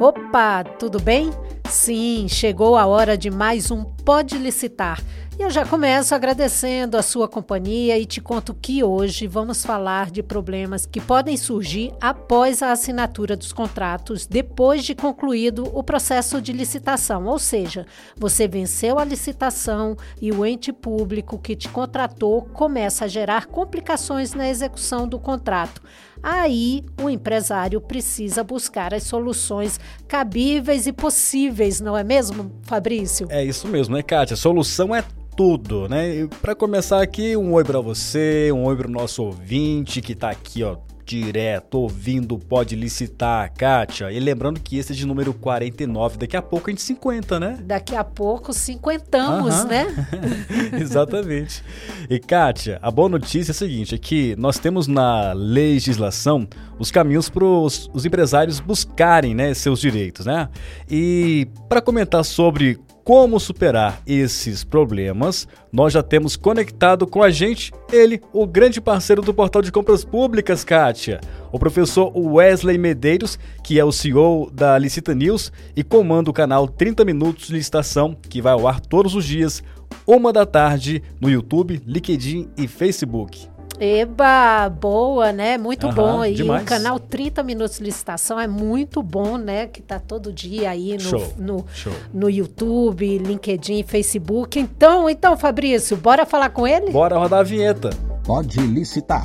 Opa, 0.00 0.62
tudo 0.62 1.00
bem? 1.00 1.32
Sim, 1.68 2.28
chegou 2.28 2.76
a 2.76 2.86
hora 2.86 3.18
de 3.18 3.30
mais 3.30 3.68
um 3.72 3.82
Pode 3.82 4.38
Licitar. 4.38 5.02
E 5.36 5.42
eu 5.42 5.50
já 5.50 5.66
começo 5.66 6.14
agradecendo 6.14 6.96
a 6.96 7.02
sua 7.02 7.28
companhia 7.28 7.98
e 7.98 8.06
te 8.06 8.20
conto 8.20 8.54
que 8.54 8.82
hoje 8.84 9.26
vamos 9.26 9.64
falar 9.64 10.08
de 10.10 10.22
problemas 10.22 10.86
que 10.86 11.00
podem 11.00 11.36
surgir 11.36 11.92
após 12.00 12.62
a 12.62 12.70
assinatura 12.70 13.36
dos 13.36 13.52
contratos, 13.52 14.24
depois 14.24 14.84
de 14.84 14.94
concluído 14.94 15.68
o 15.76 15.82
processo 15.82 16.40
de 16.40 16.52
licitação. 16.52 17.26
Ou 17.26 17.38
seja, 17.38 17.84
você 18.16 18.46
venceu 18.46 19.00
a 19.00 19.04
licitação 19.04 19.96
e 20.22 20.30
o 20.30 20.46
ente 20.46 20.72
público 20.72 21.38
que 21.38 21.56
te 21.56 21.68
contratou 21.68 22.42
começa 22.52 23.04
a 23.04 23.08
gerar 23.08 23.46
complicações 23.46 24.32
na 24.32 24.48
execução 24.48 25.08
do 25.08 25.18
contrato. 25.18 25.82
Aí 26.22 26.84
o 27.02 27.08
empresário 27.08 27.80
precisa 27.80 28.42
buscar 28.42 28.92
as 28.94 29.04
soluções 29.04 29.78
cabíveis 30.06 30.86
e 30.86 30.92
possíveis, 30.92 31.80
não 31.80 31.96
é 31.96 32.04
mesmo, 32.04 32.52
Fabrício? 32.62 33.26
É 33.30 33.44
isso 33.44 33.68
mesmo, 33.68 33.94
né, 33.94 34.02
Kátia? 34.02 34.34
A 34.34 34.36
solução 34.36 34.94
é 34.94 35.04
tudo, 35.36 35.88
né? 35.88 36.26
Para 36.42 36.54
começar 36.54 37.00
aqui, 37.00 37.36
um 37.36 37.52
oi 37.52 37.62
para 37.62 37.80
você, 37.80 38.50
um 38.52 38.64
oi 38.64 38.76
para 38.76 38.88
o 38.88 38.90
nosso 38.90 39.22
ouvinte 39.22 40.00
que 40.00 40.14
tá 40.14 40.30
aqui, 40.30 40.64
ó, 40.64 40.76
direto, 41.08 41.78
ouvindo, 41.78 42.38
pode 42.38 42.76
licitar, 42.76 43.50
Kátia. 43.54 44.12
E 44.12 44.20
lembrando 44.20 44.60
que 44.60 44.76
esse 44.76 44.92
é 44.92 44.94
de 44.94 45.06
número 45.06 45.32
49, 45.32 46.18
daqui 46.18 46.36
a 46.36 46.42
pouco 46.42 46.68
a 46.68 46.70
gente 46.70 46.82
50, 46.82 47.40
né? 47.40 47.58
Daqui 47.62 47.96
a 47.96 48.04
pouco 48.04 48.52
cinquentamos, 48.52 49.64
né? 49.64 49.86
Exatamente. 50.78 51.64
E 52.10 52.18
Kátia, 52.18 52.78
a 52.82 52.90
boa 52.90 53.08
notícia 53.08 53.50
é 53.50 53.52
a 53.52 53.54
seguinte, 53.54 53.94
é 53.94 53.98
que 53.98 54.36
nós 54.36 54.58
temos 54.58 54.86
na 54.86 55.32
legislação 55.32 56.46
os 56.78 56.90
caminhos 56.90 57.30
para 57.30 57.44
os 57.44 58.04
empresários 58.04 58.60
buscarem 58.60 59.34
né, 59.34 59.54
seus 59.54 59.80
direitos, 59.80 60.26
né? 60.26 60.48
E 60.90 61.48
para 61.68 61.80
comentar 61.80 62.22
sobre 62.22 62.78
como 63.08 63.40
superar 63.40 64.02
esses 64.06 64.64
problemas, 64.64 65.48
nós 65.72 65.94
já 65.94 66.02
temos 66.02 66.36
conectado 66.36 67.06
com 67.06 67.22
a 67.22 67.30
gente 67.30 67.72
ele, 67.90 68.20
o 68.34 68.46
grande 68.46 68.82
parceiro 68.82 69.22
do 69.22 69.32
portal 69.32 69.62
de 69.62 69.72
compras 69.72 70.04
públicas, 70.04 70.62
Kátia, 70.62 71.18
o 71.50 71.58
professor 71.58 72.12
Wesley 72.14 72.76
Medeiros, 72.76 73.38
que 73.64 73.80
é 73.80 73.84
o 73.84 73.90
CEO 73.90 74.50
da 74.52 74.76
Licita 74.76 75.14
News 75.14 75.50
e 75.74 75.82
comanda 75.82 76.28
o 76.28 76.34
canal 76.34 76.68
30 76.68 77.02
Minutos 77.06 77.46
de 77.46 77.54
Licitação, 77.54 78.14
que 78.28 78.42
vai 78.42 78.52
ao 78.52 78.68
ar 78.68 78.78
todos 78.78 79.14
os 79.14 79.24
dias, 79.24 79.62
uma 80.06 80.30
da 80.30 80.44
tarde, 80.44 81.02
no 81.18 81.30
YouTube, 81.30 81.80
LinkedIn 81.86 82.50
e 82.58 82.68
Facebook. 82.68 83.48
Eba, 83.80 84.68
boa, 84.68 85.32
né? 85.32 85.56
Muito 85.56 85.86
Aham, 85.86 85.94
bom 85.94 86.20
aí. 86.20 86.34
Demais. 86.34 86.62
O 86.62 86.66
canal 86.66 86.98
30 86.98 87.42
Minutos 87.42 87.78
de 87.78 87.84
Licitação 87.84 88.38
é 88.38 88.48
muito 88.48 89.02
bom, 89.02 89.36
né? 89.36 89.66
Que 89.66 89.80
tá 89.80 90.00
todo 90.00 90.32
dia 90.32 90.70
aí 90.70 90.94
no, 90.94 91.00
Show. 91.00 91.32
no, 91.38 91.64
Show. 91.72 91.92
no 92.12 92.28
YouTube, 92.28 93.18
LinkedIn, 93.18 93.84
Facebook. 93.84 94.58
Então, 94.58 95.08
então, 95.08 95.36
Fabrício, 95.36 95.96
bora 95.96 96.26
falar 96.26 96.50
com 96.50 96.66
ele? 96.66 96.90
Bora 96.90 97.16
rodar 97.16 97.40
a 97.40 97.44
vinheta. 97.44 97.90
Pode 98.24 98.58
licitar. 98.60 99.24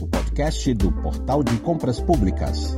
O 0.00 0.06
podcast 0.06 0.72
do 0.74 0.90
Portal 0.90 1.42
de 1.42 1.56
Compras 1.58 2.00
Públicas. 2.00 2.74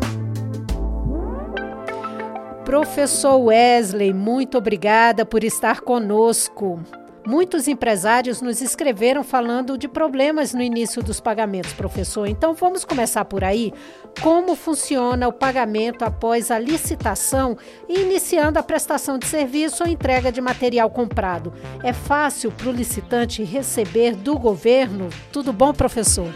Professor 2.65 3.37
Wesley, 3.37 4.13
muito 4.13 4.59
obrigada 4.59 5.25
por 5.25 5.45
estar 5.45 5.81
conosco. 5.83 6.81
Muitos 7.25 7.69
empresários 7.69 8.43
nos 8.43 8.61
escreveram 8.61 9.23
falando 9.23 9.79
de 9.79 9.87
problemas 9.87 10.53
no 10.53 10.61
início 10.61 11.03
dos 11.03 11.21
pagamentos, 11.21 11.73
professor. 11.73 12.27
Então 12.27 12.53
vamos 12.53 12.85
começar 12.85 13.25
por 13.25 13.45
aí. 13.45 13.73
Como 14.21 14.57
funciona 14.57 15.29
o 15.29 15.33
pagamento 15.33 16.05
após 16.05 16.51
a 16.51 16.59
licitação 16.59 17.57
e 17.89 18.01
iniciando 18.01 18.59
a 18.59 18.63
prestação 18.63 19.19
de 19.19 19.27
serviço 19.27 19.85
ou 19.85 19.89
entrega 19.89 20.33
de 20.33 20.41
material 20.41 20.91
comprado? 20.91 21.53
É 21.85 21.93
fácil 21.93 22.51
para 22.51 22.69
o 22.69 22.73
licitante 22.73 23.45
receber 23.45 24.17
do 24.17 24.37
governo? 24.37 25.09
Tudo 25.33 25.53
bom, 25.53 25.73
professor? 25.73 26.35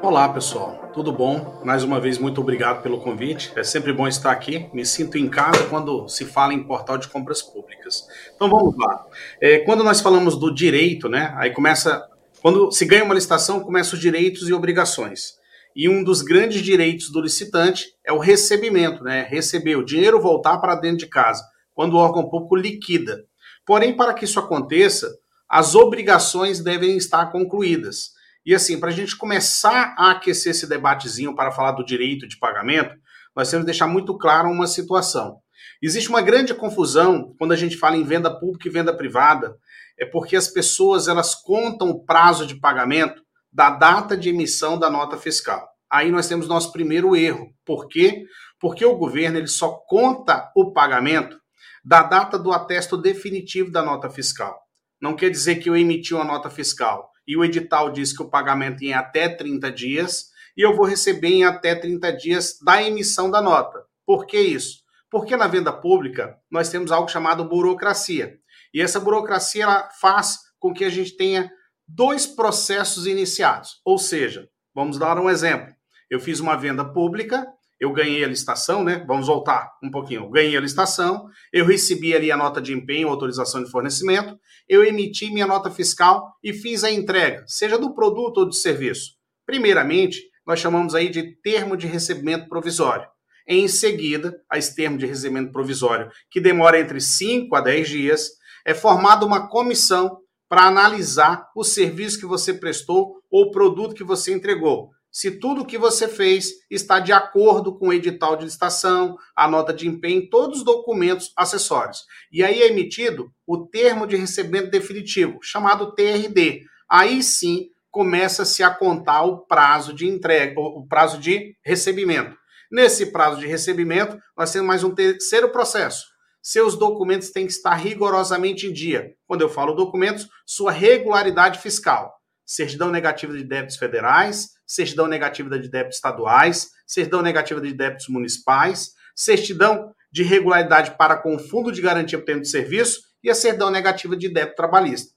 Olá, 0.00 0.28
pessoal 0.28 0.87
tudo 0.98 1.12
bom? 1.12 1.62
Mais 1.64 1.84
uma 1.84 2.00
vez, 2.00 2.18
muito 2.18 2.40
obrigado 2.40 2.82
pelo 2.82 2.98
convite. 2.98 3.52
É 3.54 3.62
sempre 3.62 3.92
bom 3.92 4.08
estar 4.08 4.32
aqui. 4.32 4.68
Me 4.74 4.84
sinto 4.84 5.16
em 5.16 5.28
casa 5.28 5.62
quando 5.70 6.08
se 6.08 6.24
fala 6.24 6.52
em 6.52 6.64
portal 6.64 6.98
de 6.98 7.06
compras 7.06 7.40
públicas. 7.40 8.08
Então 8.34 8.50
vamos 8.50 8.76
lá. 8.76 9.06
É, 9.40 9.58
quando 9.60 9.84
nós 9.84 10.00
falamos 10.00 10.36
do 10.36 10.52
direito, 10.52 11.08
né? 11.08 11.32
Aí 11.36 11.52
começa. 11.52 12.04
Quando 12.42 12.72
se 12.72 12.84
ganha 12.84 13.04
uma 13.04 13.14
licitação, 13.14 13.60
começam 13.60 13.94
os 13.94 14.00
direitos 14.00 14.48
e 14.48 14.52
obrigações. 14.52 15.34
E 15.74 15.88
um 15.88 16.02
dos 16.02 16.20
grandes 16.20 16.62
direitos 16.62 17.12
do 17.12 17.20
licitante 17.20 17.86
é 18.04 18.12
o 18.12 18.18
recebimento, 18.18 19.04
né? 19.04 19.24
Receber 19.30 19.76
o 19.76 19.84
dinheiro 19.84 20.20
voltar 20.20 20.58
para 20.58 20.74
dentro 20.74 20.98
de 20.98 21.06
casa, 21.06 21.44
quando 21.76 21.94
o 21.94 21.98
órgão 21.98 22.28
público 22.28 22.56
liquida. 22.56 23.24
Porém, 23.64 23.96
para 23.96 24.14
que 24.14 24.24
isso 24.24 24.40
aconteça, 24.40 25.08
as 25.48 25.76
obrigações 25.76 26.58
devem 26.58 26.96
estar 26.96 27.26
concluídas. 27.30 28.17
E 28.48 28.54
assim, 28.54 28.80
para 28.80 28.88
a 28.88 28.92
gente 28.94 29.14
começar 29.14 29.94
a 29.98 30.12
aquecer 30.12 30.52
esse 30.52 30.66
debatezinho 30.66 31.36
para 31.36 31.52
falar 31.52 31.72
do 31.72 31.84
direito 31.84 32.26
de 32.26 32.38
pagamento, 32.38 32.96
nós 33.36 33.50
temos 33.50 33.64
que 33.64 33.70
deixar 33.70 33.86
muito 33.86 34.16
claro 34.16 34.48
uma 34.48 34.66
situação. 34.66 35.36
Existe 35.82 36.08
uma 36.08 36.22
grande 36.22 36.54
confusão 36.54 37.34
quando 37.38 37.52
a 37.52 37.56
gente 37.56 37.76
fala 37.76 37.98
em 37.98 38.04
venda 38.04 38.30
pública 38.30 38.66
e 38.66 38.70
venda 38.70 38.96
privada, 38.96 39.54
é 39.98 40.06
porque 40.06 40.34
as 40.34 40.48
pessoas 40.48 41.08
elas 41.08 41.34
contam 41.34 41.90
o 41.90 42.02
prazo 42.06 42.46
de 42.46 42.58
pagamento 42.58 43.22
da 43.52 43.68
data 43.68 44.16
de 44.16 44.30
emissão 44.30 44.78
da 44.78 44.88
nota 44.88 45.18
fiscal. 45.18 45.68
Aí 45.92 46.10
nós 46.10 46.26
temos 46.26 46.48
nosso 46.48 46.72
primeiro 46.72 47.14
erro. 47.14 47.52
Por 47.66 47.86
quê? 47.86 48.24
Porque 48.58 48.82
o 48.82 48.96
governo 48.96 49.36
ele 49.36 49.46
só 49.46 49.72
conta 49.86 50.50
o 50.56 50.72
pagamento 50.72 51.38
da 51.84 52.02
data 52.02 52.38
do 52.38 52.50
atesto 52.50 52.96
definitivo 52.96 53.70
da 53.70 53.82
nota 53.82 54.08
fiscal. 54.08 54.58
Não 54.98 55.14
quer 55.14 55.28
dizer 55.28 55.56
que 55.56 55.68
eu 55.68 55.76
emiti 55.76 56.14
uma 56.14 56.24
nota 56.24 56.48
fiscal 56.48 57.10
e 57.28 57.36
o 57.36 57.44
edital 57.44 57.92
diz 57.92 58.16
que 58.16 58.22
o 58.22 58.30
pagamento 58.30 58.82
em 58.82 58.94
até 58.94 59.28
30 59.28 59.70
dias 59.70 60.30
e 60.56 60.62
eu 60.62 60.74
vou 60.74 60.86
receber 60.86 61.28
em 61.28 61.44
até 61.44 61.74
30 61.74 62.10
dias 62.14 62.58
da 62.64 62.82
emissão 62.82 63.30
da 63.30 63.42
nota. 63.42 63.84
Por 64.06 64.26
que 64.26 64.40
isso? 64.40 64.82
Porque 65.10 65.36
na 65.36 65.46
venda 65.46 65.70
pública 65.70 66.38
nós 66.50 66.70
temos 66.70 66.90
algo 66.90 67.08
chamado 67.08 67.44
burocracia. 67.44 68.38
E 68.72 68.80
essa 68.80 68.98
burocracia 68.98 69.64
ela 69.64 69.90
faz 70.00 70.38
com 70.58 70.72
que 70.72 70.84
a 70.84 70.90
gente 70.90 71.16
tenha 71.16 71.52
dois 71.86 72.26
processos 72.26 73.06
iniciados. 73.06 73.80
Ou 73.84 73.98
seja, 73.98 74.48
vamos 74.74 74.98
dar 74.98 75.18
um 75.18 75.28
exemplo. 75.28 75.72
Eu 76.10 76.18
fiz 76.18 76.40
uma 76.40 76.56
venda 76.56 76.84
pública 76.84 77.46
eu 77.80 77.92
ganhei 77.92 78.24
a 78.24 78.28
licitação, 78.28 78.82
né? 78.82 79.04
Vamos 79.06 79.26
voltar 79.26 79.70
um 79.82 79.90
pouquinho. 79.90 80.24
Eu 80.24 80.30
ganhei 80.30 80.56
a 80.56 80.60
licitação, 80.60 81.28
eu 81.52 81.64
recebi 81.64 82.14
ali 82.14 82.32
a 82.32 82.36
nota 82.36 82.60
de 82.60 82.72
empenho, 82.72 83.08
autorização 83.08 83.62
de 83.62 83.70
fornecimento, 83.70 84.38
eu 84.68 84.84
emiti 84.84 85.30
minha 85.30 85.46
nota 85.46 85.70
fiscal 85.70 86.34
e 86.42 86.52
fiz 86.52 86.82
a 86.82 86.90
entrega, 86.90 87.44
seja 87.46 87.78
do 87.78 87.94
produto 87.94 88.38
ou 88.38 88.46
do 88.46 88.52
serviço. 88.52 89.12
Primeiramente, 89.46 90.22
nós 90.46 90.58
chamamos 90.58 90.94
aí 90.94 91.08
de 91.08 91.36
termo 91.40 91.76
de 91.76 91.86
recebimento 91.86 92.48
provisório. 92.48 93.08
Em 93.46 93.66
seguida, 93.68 94.34
a 94.50 94.58
esse 94.58 94.74
termo 94.74 94.98
de 94.98 95.06
recebimento 95.06 95.52
provisório, 95.52 96.10
que 96.30 96.40
demora 96.40 96.78
entre 96.78 97.00
5 97.00 97.54
a 97.54 97.60
10 97.60 97.88
dias, 97.88 98.30
é 98.66 98.74
formada 98.74 99.24
uma 99.24 99.48
comissão 99.48 100.18
para 100.48 100.62
analisar 100.62 101.46
o 101.54 101.62
serviço 101.62 102.18
que 102.18 102.26
você 102.26 102.52
prestou 102.52 103.22
ou 103.30 103.44
o 103.44 103.50
produto 103.50 103.94
que 103.94 104.04
você 104.04 104.32
entregou 104.32 104.90
se 105.18 105.32
tudo 105.32 105.66
que 105.66 105.76
você 105.76 106.06
fez 106.06 106.52
está 106.70 107.00
de 107.00 107.12
acordo 107.12 107.76
com 107.76 107.88
o 107.88 107.92
edital 107.92 108.36
de 108.36 108.44
licitação, 108.44 109.16
a 109.34 109.48
nota 109.48 109.74
de 109.74 109.88
empenho, 109.88 110.30
todos 110.30 110.58
os 110.58 110.64
documentos 110.64 111.32
acessórios. 111.36 112.04
E 112.30 112.44
aí 112.44 112.62
é 112.62 112.68
emitido 112.68 113.28
o 113.44 113.66
termo 113.66 114.06
de 114.06 114.14
recebimento 114.14 114.70
definitivo, 114.70 115.40
chamado 115.42 115.92
TRD. 115.92 116.62
Aí 116.88 117.20
sim 117.20 117.66
começa-se 117.90 118.62
a 118.62 118.70
contar 118.70 119.24
o 119.24 119.38
prazo 119.38 119.92
de 119.92 120.06
entrega, 120.06 120.54
o 120.60 120.86
prazo 120.86 121.18
de 121.18 121.56
recebimento. 121.64 122.36
Nesse 122.70 123.06
prazo 123.06 123.40
de 123.40 123.46
recebimento, 123.48 124.16
nós 124.36 124.52
temos 124.52 124.68
mais 124.68 124.84
um 124.84 124.94
terceiro 124.94 125.48
processo. 125.50 126.06
Seus 126.40 126.78
documentos 126.78 127.30
têm 127.30 127.44
que 127.44 127.52
estar 127.52 127.74
rigorosamente 127.74 128.68
em 128.68 128.72
dia. 128.72 129.14
Quando 129.26 129.40
eu 129.40 129.48
falo 129.48 129.74
documentos, 129.74 130.28
sua 130.46 130.70
regularidade 130.70 131.58
fiscal 131.58 132.18
certidão 132.48 132.90
negativa 132.90 133.36
de 133.36 133.44
débitos 133.44 133.76
federais, 133.76 134.48
certidão 134.68 135.06
negativa 135.06 135.58
de 135.58 135.68
débitos 135.68 135.96
estaduais, 135.96 136.70
certidão 136.86 137.22
negativa 137.22 137.58
de 137.60 137.72
débitos 137.72 138.08
municipais, 138.08 138.92
certidão 139.16 139.92
de 140.12 140.22
regularidade 140.22 140.92
para 140.96 141.16
com 141.16 141.34
o 141.34 141.38
Fundo 141.38 141.72
de 141.72 141.80
Garantia 141.80 142.18
por 142.18 142.26
Tempo 142.26 142.42
de 142.42 142.48
Serviço 142.48 143.00
e 143.24 143.30
a 143.30 143.34
certidão 143.34 143.70
negativa 143.70 144.14
de 144.14 144.28
débito 144.28 144.56
trabalhista. 144.56 145.12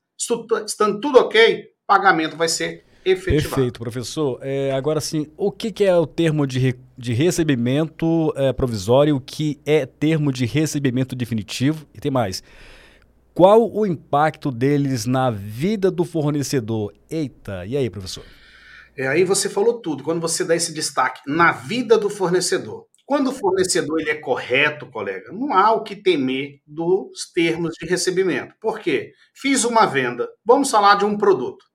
Estando 0.66 1.00
tudo 1.02 1.20
ok, 1.20 1.66
pagamento 1.86 2.38
vai 2.38 2.48
ser 2.48 2.86
efetivado. 3.04 3.56
Perfeito, 3.56 3.80
professor. 3.80 4.40
É, 4.42 4.72
agora 4.72 5.02
sim, 5.02 5.28
o 5.36 5.52
que, 5.52 5.72
que, 5.72 5.84
é 5.84 5.96
o 5.96 6.06
termo 6.06 6.48
de, 6.48 6.60
re, 6.60 6.76
de 6.98 7.14
recebimento 7.14 8.34
é, 8.36 8.54
provisório, 8.54 9.16
o 9.16 9.22
que 9.22 9.60
é 9.66 9.86
termo 9.86 10.32
de 10.32 10.46
recebimento 10.46 11.16
definitivo 11.16 11.86
e 11.94 12.00
tem 12.00 12.12
mais? 12.12 12.42
Qual 13.34 13.72
o 13.74 13.86
impacto 13.86 14.52
deles 14.52 15.06
na 15.06 15.32
vida 15.32 15.90
do 15.90 16.04
fornecedor? 16.04 16.94
Eita, 17.10 17.66
e 17.66 17.78
aí, 17.78 17.90
professor? 17.90 18.24
É, 18.98 19.08
aí 19.08 19.24
você 19.24 19.50
falou 19.50 19.82
tudo. 19.82 20.04
Quando 20.04 20.22
você 20.22 20.44
dá 20.44 20.56
esse 20.56 20.74
destaque 20.74 21.22
na 21.26 21.52
vida 21.52 21.98
do 21.98 22.10
fornecedor. 22.10 22.88
Quando 23.06 23.30
o 23.30 23.34
fornecedor 23.34 24.00
ele 24.00 24.12
é 24.12 24.16
correto, 24.16 24.90
colega, 24.90 25.34
não 25.34 25.54
há 25.54 25.72
o 25.74 25.84
que 25.84 25.98
temer 25.98 26.62
dos 26.66 27.30
termos 27.34 27.74
de 27.74 27.86
recebimento. 27.86 28.56
Por 28.60 28.80
quê? 28.80 29.12
Fiz 29.36 29.66
uma 29.66 29.86
venda, 29.86 30.30
vamos 30.46 30.72
falar 30.72 30.96
de 30.96 31.04
um 31.04 31.18
produto. 31.18 31.66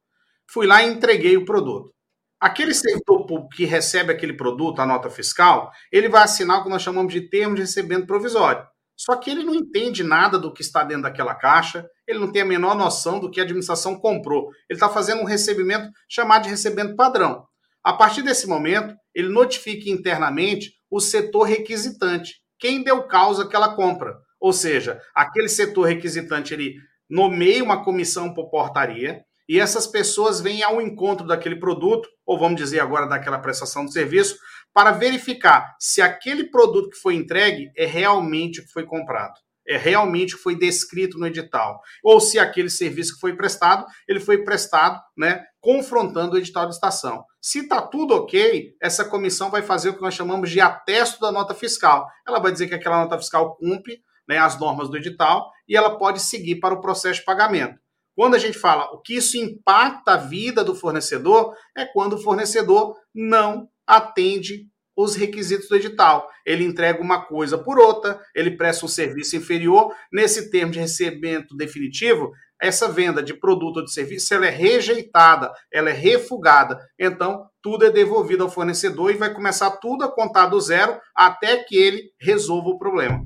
Fui 0.51 0.67
lá 0.67 0.83
e 0.83 0.91
entreguei 0.91 1.37
o 1.37 1.45
produto. 1.45 1.93
Aquele 2.41 2.73
servidor 2.73 3.27
público 3.27 3.49
que 3.55 3.67
recebe 3.67 4.13
aquele 4.13 4.33
produto, 4.33 4.81
a 4.81 4.87
nota 4.87 5.11
fiscal, 5.11 5.71
ele 5.93 6.09
vai 6.09 6.23
assinar 6.23 6.61
o 6.61 6.65
que 6.65 6.71
nós 6.71 6.81
chamamos 6.81 7.13
de 7.13 7.29
termos 7.29 7.57
de 7.57 7.63
recebimento 7.63 8.07
provisório. 8.07 8.67
Só 8.97 9.17
que 9.17 9.31
ele 9.31 9.45
não 9.45 9.55
entende 9.55 10.03
nada 10.03 10.39
do 10.39 10.53
que 10.53 10.63
está 10.63 10.83
dentro 10.83 11.03
daquela 11.03 11.35
caixa, 11.35 11.87
ele 12.07 12.19
não 12.19 12.33
tem 12.33 12.43
a 12.43 12.47
menor 12.47 12.75
noção 12.75 13.21
do 13.21 13.31
que 13.31 13.41
a 13.41 13.43
administração 13.43 13.99
comprou. 13.99 14.49
Ele 14.71 14.77
está 14.77 14.89
fazendo 14.89 15.21
um 15.21 15.27
recebimento 15.27 15.91
chamado 16.09 16.45
de 16.45 16.49
recebimento 16.49 16.97
padrão. 16.97 17.45
A 17.85 17.93
partir 17.93 18.23
desse 18.23 18.49
momento, 18.49 18.95
ele 19.15 19.29
notifica 19.29 19.91
internamente 19.91 20.73
o 20.91 21.01
setor 21.01 21.45
requisitante, 21.45 22.35
quem 22.59 22.83
deu 22.83 23.03
causa 23.07 23.45
àquela 23.45 23.77
compra. 23.77 24.17
Ou 24.41 24.53
seja, 24.53 25.01
aquele 25.15 25.49
setor 25.49 25.85
requisitante 25.85 26.55
ele 26.55 26.75
nomeia 27.09 27.63
uma 27.63 27.85
comissão 27.85 28.33
por 28.33 28.51
portaria 28.51 29.23
e 29.49 29.61
essas 29.61 29.87
pessoas 29.87 30.41
vêm 30.41 30.63
ao 30.63 30.81
encontro 30.81 31.27
daquele 31.27 31.57
produto, 31.57 32.09
ou 32.27 32.39
vamos 32.39 32.57
dizer 32.57 32.81
agora 32.81 33.07
daquela 33.07 33.39
prestação 33.39 33.85
de 33.85 33.93
serviço, 33.93 34.37
para 34.77 34.91
verificar 34.91 35.75
se 35.81 36.03
aquele 36.03 36.51
produto 36.51 36.91
que 36.91 36.99
foi 36.99 37.15
entregue 37.15 37.73
é 37.75 37.87
realmente 37.87 38.61
o 38.61 38.63
que 38.63 38.71
foi 38.71 38.85
comprado, 38.85 39.33
é 39.67 39.79
realmente 39.79 40.35
o 40.35 40.37
que 40.37 40.43
foi 40.43 40.55
descrito 40.55 41.19
no 41.19 41.27
edital, 41.27 41.81
ou 42.05 42.21
se 42.21 42.39
aquele 42.39 42.69
serviço 42.69 43.15
que 43.15 43.21
foi 43.21 43.35
prestado, 43.35 43.87
ele 44.07 44.21
foi 44.21 44.45
prestado, 44.45 45.01
né, 45.17 45.43
confrontando 45.63 46.35
o 46.35 46.39
edital 46.39 46.67
de 46.67 46.75
estação. 46.75 47.25
Se 47.41 47.61
está 47.61 47.81
tudo 47.81 48.17
ok, 48.17 48.75
essa 48.79 49.03
comissão 49.03 49.51
vai 49.51 49.63
fazer 49.63 49.89
o 49.89 49.95
que 49.95 50.03
nós 50.03 50.13
chamamos 50.13 50.51
de 50.51 50.61
atesto 50.61 51.21
da 51.21 51.33
nota 51.33 51.55
fiscal. 51.55 52.07
Ela 52.29 52.39
vai 52.39 52.53
dizer 52.53 52.69
que 52.69 52.75
aquela 52.75 53.01
nota 53.01 53.17
fiscal 53.17 53.57
cumpre 53.57 54.03
né, 54.29 54.37
as 54.37 54.61
normas 54.61 54.91
do 54.91 54.99
edital 54.99 55.51
e 55.67 55.75
ela 55.75 55.97
pode 55.97 56.21
seguir 56.21 56.57
para 56.57 56.75
o 56.75 56.83
processo 56.83 57.21
de 57.21 57.25
pagamento. 57.25 57.81
Quando 58.15 58.35
a 58.35 58.39
gente 58.39 58.59
fala 58.59 58.85
o 58.93 59.01
que 59.01 59.15
isso 59.15 59.39
impacta 59.39 60.13
a 60.13 60.17
vida 60.19 60.63
do 60.63 60.75
fornecedor, 60.75 61.55
é 61.75 61.87
quando 61.87 62.15
o 62.15 62.23
fornecedor 62.23 62.95
não 63.15 63.71
atende 63.87 64.67
os 64.97 65.15
requisitos 65.15 65.69
do 65.69 65.77
edital. 65.77 66.29
Ele 66.45 66.65
entrega 66.65 67.03
uma 67.03 67.25
coisa 67.25 67.59
por 67.59 67.79
outra, 67.79 68.19
ele 68.35 68.57
presta 68.57 68.87
um 68.87 68.89
serviço 68.89 69.37
inferior. 69.37 69.95
Nesse 70.11 70.51
termo 70.51 70.73
de 70.73 70.79
recebimento 70.79 71.55
definitivo, 71.55 72.33
essa 72.61 72.89
venda 72.89 73.23
de 73.23 73.35
produto 73.35 73.79
ou 73.79 73.85
de 73.85 73.93
serviço 73.93 74.33
ela 74.33 74.47
é 74.47 74.51
rejeitada, 74.51 75.53
ela 75.71 75.91
é 75.91 75.93
refugada. 75.93 76.79
Então, 76.99 77.47
tudo 77.63 77.85
é 77.85 77.91
devolvido 77.91 78.45
ao 78.45 78.51
fornecedor 78.51 79.11
e 79.11 79.19
vai 79.19 79.33
começar 79.33 79.71
tudo 79.73 80.05
a 80.05 80.11
contar 80.11 80.47
do 80.47 80.59
zero 80.59 80.99
até 81.15 81.59
que 81.59 81.77
ele 81.77 82.11
resolva 82.19 82.71
o 82.71 82.79
problema. 82.79 83.23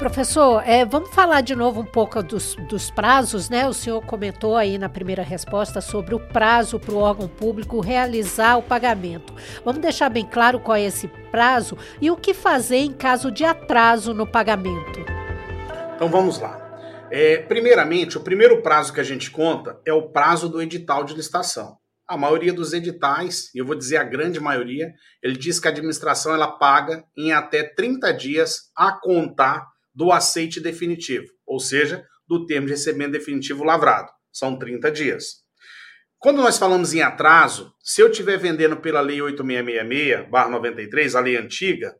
Professor, 0.00 0.62
é, 0.66 0.82
vamos 0.82 1.10
falar 1.10 1.42
de 1.42 1.54
novo 1.54 1.82
um 1.82 1.84
pouco 1.84 2.22
dos, 2.22 2.54
dos, 2.54 2.90
prazos, 2.90 3.50
né? 3.50 3.68
O 3.68 3.74
senhor 3.74 4.00
comentou 4.00 4.56
aí 4.56 4.78
na 4.78 4.88
primeira 4.88 5.22
resposta 5.22 5.82
sobre 5.82 6.14
o 6.14 6.18
prazo 6.18 6.80
para 6.80 6.94
o 6.94 6.96
órgão 6.96 7.28
público 7.28 7.80
realizar 7.80 8.56
o 8.56 8.62
pagamento. 8.62 9.34
Vamos 9.62 9.82
deixar 9.82 10.08
bem 10.08 10.24
claro 10.24 10.58
qual 10.58 10.78
é 10.78 10.84
esse 10.84 11.06
prazo 11.30 11.76
e 12.00 12.10
o 12.10 12.16
que 12.16 12.32
fazer 12.32 12.78
em 12.78 12.94
caso 12.94 13.30
de 13.30 13.44
atraso 13.44 14.14
no 14.14 14.26
pagamento. 14.26 15.00
Então 15.96 16.08
vamos 16.08 16.40
lá. 16.40 16.80
É, 17.10 17.36
primeiramente, 17.36 18.16
o 18.16 18.22
primeiro 18.22 18.62
prazo 18.62 18.94
que 18.94 19.00
a 19.00 19.04
gente 19.04 19.30
conta 19.30 19.78
é 19.84 19.92
o 19.92 20.08
prazo 20.08 20.48
do 20.48 20.62
edital 20.62 21.04
de 21.04 21.12
licitação. 21.12 21.76
A 22.08 22.16
maioria 22.16 22.54
dos 22.54 22.72
editais, 22.72 23.54
e 23.54 23.58
eu 23.58 23.66
vou 23.66 23.76
dizer 23.76 23.98
a 23.98 24.04
grande 24.04 24.40
maioria, 24.40 24.94
ele 25.22 25.36
diz 25.36 25.60
que 25.60 25.68
a 25.68 25.70
administração 25.70 26.32
ela 26.32 26.48
paga 26.48 27.04
em 27.14 27.34
até 27.34 27.62
30 27.62 28.10
dias 28.14 28.70
a 28.74 28.92
contar 28.92 29.68
do 29.94 30.12
aceite 30.12 30.60
definitivo, 30.60 31.26
ou 31.46 31.58
seja, 31.60 32.04
do 32.26 32.46
termo 32.46 32.66
de 32.66 32.72
recebimento 32.72 33.12
definitivo 33.12 33.64
lavrado. 33.64 34.10
São 34.32 34.58
30 34.58 34.90
dias. 34.90 35.40
Quando 36.18 36.42
nós 36.42 36.58
falamos 36.58 36.92
em 36.92 37.00
atraso, 37.00 37.72
se 37.82 38.02
eu 38.02 38.10
estiver 38.10 38.36
vendendo 38.38 38.76
pela 38.76 39.00
Lei 39.00 39.18
8666-93, 39.18 41.14
a 41.14 41.20
lei 41.20 41.36
antiga, 41.36 41.96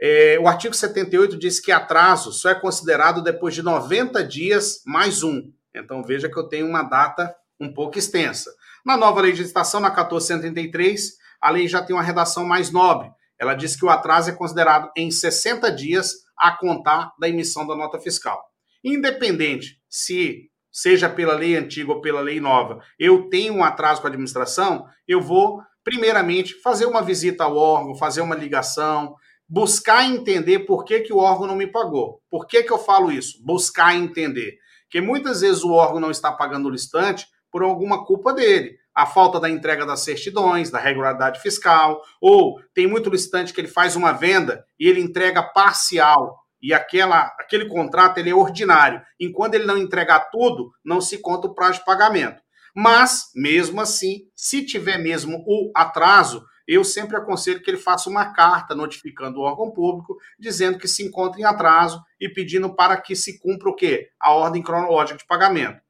é, 0.00 0.38
o 0.40 0.46
artigo 0.46 0.74
78 0.74 1.36
diz 1.36 1.58
que 1.58 1.72
atraso 1.72 2.30
só 2.30 2.50
é 2.50 2.54
considerado 2.54 3.20
depois 3.20 3.54
de 3.54 3.62
90 3.62 4.22
dias 4.22 4.80
mais 4.86 5.24
um. 5.24 5.52
Então 5.74 6.04
veja 6.04 6.28
que 6.28 6.38
eu 6.38 6.48
tenho 6.48 6.68
uma 6.68 6.84
data 6.84 7.34
um 7.58 7.72
pouco 7.72 7.98
extensa. 7.98 8.54
Na 8.86 8.96
nova 8.96 9.20
legislação, 9.20 9.80
na 9.80 9.88
1433, 9.88 11.14
a 11.40 11.50
lei 11.50 11.66
já 11.66 11.82
tem 11.82 11.96
uma 11.96 12.02
redação 12.02 12.44
mais 12.44 12.70
nobre. 12.70 13.10
Ela 13.40 13.54
diz 13.54 13.76
que 13.76 13.84
o 13.84 13.90
atraso 13.90 14.30
é 14.30 14.34
considerado 14.34 14.90
em 14.96 15.10
60 15.10 15.70
dias 15.70 16.12
a 16.36 16.52
contar 16.52 17.12
da 17.18 17.28
emissão 17.28 17.66
da 17.66 17.76
nota 17.76 17.98
fiscal. 17.98 18.42
Independente 18.84 19.80
se 19.88 20.50
seja 20.70 21.08
pela 21.08 21.34
lei 21.34 21.56
antiga 21.56 21.92
ou 21.92 22.00
pela 22.00 22.20
lei 22.20 22.40
nova, 22.40 22.80
eu 22.98 23.28
tenho 23.28 23.54
um 23.54 23.64
atraso 23.64 24.00
com 24.00 24.06
a 24.06 24.10
administração, 24.10 24.86
eu 25.06 25.20
vou, 25.20 25.60
primeiramente, 25.82 26.54
fazer 26.60 26.86
uma 26.86 27.02
visita 27.02 27.44
ao 27.44 27.56
órgão, 27.56 27.96
fazer 27.96 28.20
uma 28.20 28.36
ligação, 28.36 29.14
buscar 29.48 30.04
entender 30.04 30.60
por 30.60 30.84
que, 30.84 31.00
que 31.00 31.12
o 31.12 31.18
órgão 31.18 31.46
não 31.46 31.56
me 31.56 31.66
pagou. 31.66 32.20
Por 32.30 32.46
que, 32.46 32.62
que 32.62 32.72
eu 32.72 32.78
falo 32.78 33.10
isso? 33.10 33.42
Buscar 33.44 33.96
entender. 33.96 34.58
Porque 34.84 35.00
muitas 35.00 35.40
vezes 35.40 35.64
o 35.64 35.72
órgão 35.72 36.00
não 36.00 36.10
está 36.10 36.30
pagando 36.30 36.68
o 36.68 36.70
listante 36.70 37.26
por 37.50 37.62
alguma 37.62 38.04
culpa 38.04 38.32
dele 38.32 38.76
a 38.98 39.06
falta 39.06 39.38
da 39.38 39.48
entrega 39.48 39.86
das 39.86 40.00
certidões, 40.00 40.72
da 40.72 40.78
regularidade 40.80 41.40
fiscal, 41.40 42.02
ou 42.20 42.60
tem 42.74 42.88
muito 42.88 43.08
listante 43.08 43.52
que 43.52 43.60
ele 43.60 43.68
faz 43.68 43.94
uma 43.94 44.10
venda 44.10 44.64
e 44.76 44.88
ele 44.88 45.00
entrega 45.00 45.40
parcial 45.40 46.36
e 46.60 46.74
aquela, 46.74 47.20
aquele 47.38 47.68
contrato 47.68 48.18
ele 48.18 48.30
é 48.30 48.34
ordinário. 48.34 49.00
Enquanto 49.20 49.54
ele 49.54 49.66
não 49.66 49.78
entregar 49.78 50.30
tudo, 50.32 50.72
não 50.84 51.00
se 51.00 51.18
conta 51.18 51.46
o 51.46 51.54
prazo 51.54 51.78
de 51.78 51.84
pagamento. 51.84 52.42
Mas, 52.74 53.30
mesmo 53.36 53.80
assim, 53.80 54.22
se 54.34 54.66
tiver 54.66 54.98
mesmo 54.98 55.44
o 55.46 55.70
atraso, 55.76 56.44
eu 56.66 56.82
sempre 56.82 57.16
aconselho 57.16 57.62
que 57.62 57.70
ele 57.70 57.78
faça 57.78 58.10
uma 58.10 58.32
carta 58.32 58.74
notificando 58.74 59.38
o 59.38 59.42
órgão 59.42 59.70
público, 59.70 60.16
dizendo 60.36 60.76
que 60.76 60.88
se 60.88 61.04
encontra 61.04 61.40
em 61.40 61.44
atraso 61.44 62.02
e 62.20 62.28
pedindo 62.28 62.74
para 62.74 63.00
que 63.00 63.14
se 63.14 63.38
cumpra 63.38 63.68
o 63.68 63.76
quê? 63.76 64.08
A 64.20 64.32
ordem 64.32 64.60
cronológica 64.60 65.18
de 65.18 65.24
pagamento. 65.24 65.80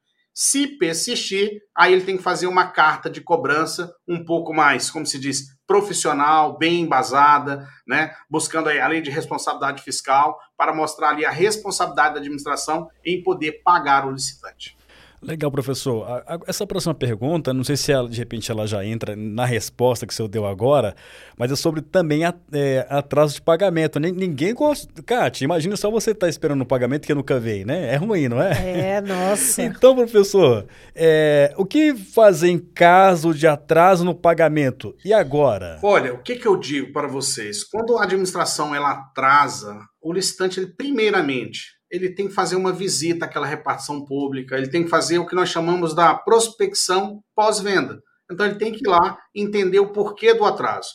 Se 0.40 0.69
persistir, 0.69 1.62
aí 1.76 1.93
ele 1.93 2.05
tem 2.05 2.17
que 2.17 2.23
fazer 2.23 2.46
uma 2.46 2.69
carta 2.69 3.11
de 3.11 3.20
cobrança 3.20 3.93
um 4.06 4.25
pouco 4.25 4.55
mais, 4.55 4.88
como 4.88 5.05
se 5.05 5.19
diz, 5.19 5.49
profissional, 5.67 6.56
bem 6.56 6.82
embasada, 6.82 7.67
né? 7.85 8.14
buscando 8.31 8.69
aí 8.69 8.79
a 8.79 8.87
lei 8.87 9.00
de 9.00 9.11
responsabilidade 9.11 9.83
fiscal 9.83 10.38
para 10.57 10.73
mostrar 10.73 11.09
ali 11.09 11.25
a 11.25 11.30
responsabilidade 11.33 12.14
da 12.14 12.21
administração 12.21 12.88
em 13.04 13.21
poder 13.21 13.62
pagar 13.64 14.07
o 14.07 14.12
licitante. 14.12 14.77
Legal, 15.20 15.50
professor. 15.50 16.06
Essa 16.46 16.66
próxima 16.66 16.94
pergunta, 16.94 17.52
não 17.52 17.64
sei 17.64 17.76
se 17.76 17.90
ela, 17.90 18.08
de 18.08 18.16
repente 18.16 18.50
ela 18.50 18.66
já 18.66 18.84
entra 18.84 19.16
na 19.16 19.44
resposta 19.44 20.06
que 20.06 20.12
o 20.12 20.16
senhor 20.16 20.28
deu 20.28 20.46
agora, 20.46 20.94
mas 21.37 21.50
é 21.50 21.56
sobre 21.56 21.82
também 21.82 22.25
a, 22.25 22.32
é, 22.52 22.87
atraso 22.88 23.34
de 23.34 23.42
pagamento. 23.42 23.98
Ninguém 23.98 24.54
gosta. 24.54 25.02
Kátia, 25.02 25.44
imagina 25.44 25.76
só 25.76 25.90
você 25.90 26.12
estar 26.12 26.26
tá 26.26 26.30
esperando 26.30 26.62
um 26.62 26.66
pagamento 26.66 27.06
que 27.06 27.14
nunca 27.14 27.40
veio, 27.40 27.66
né? 27.66 27.94
É 27.94 27.96
ruim, 27.96 28.28
não 28.28 28.40
é? 28.40 28.96
É, 28.96 29.00
nossa. 29.02 29.62
então, 29.62 29.96
professor, 29.96 30.66
é, 30.94 31.52
o 31.56 31.64
que 31.64 31.94
fazer 31.94 32.50
em 32.50 32.58
caso 32.58 33.34
de 33.34 33.46
atraso 33.46 34.04
no 34.04 34.14
pagamento? 34.14 34.94
E 35.04 35.12
agora? 35.12 35.80
Olha, 35.82 36.14
o 36.14 36.22
que, 36.22 36.37
que 36.37 36.46
eu 36.46 36.56
digo 36.56 36.92
para 36.92 37.08
vocês? 37.08 37.64
Quando 37.64 37.98
a 37.98 38.04
administração 38.04 38.72
ela 38.72 38.92
atrasa, 38.92 39.80
o 40.00 40.12
licitante, 40.12 40.60
ele, 40.60 40.72
primeiramente, 40.76 41.77
ele 41.90 42.11
tem 42.11 42.28
que 42.28 42.35
fazer 42.35 42.57
uma 42.57 42.73
visita 42.73 43.25
àquela 43.25 43.47
repartição 43.47 44.04
pública, 44.04 44.57
ele 44.57 44.68
tem 44.68 44.85
que 44.85 44.90
fazer 44.90 45.18
o 45.18 45.26
que 45.26 45.35
nós 45.35 45.49
chamamos 45.49 45.95
da 45.95 46.14
prospecção 46.14 47.23
pós-venda. 47.35 48.02
Então 48.30 48.45
ele 48.45 48.57
tem 48.57 48.73
que 48.73 48.87
ir 48.87 48.88
lá 48.88 49.18
entender 49.35 49.80
o 49.80 49.92
porquê 49.92 50.35
do 50.35 50.45
atraso. 50.45 50.90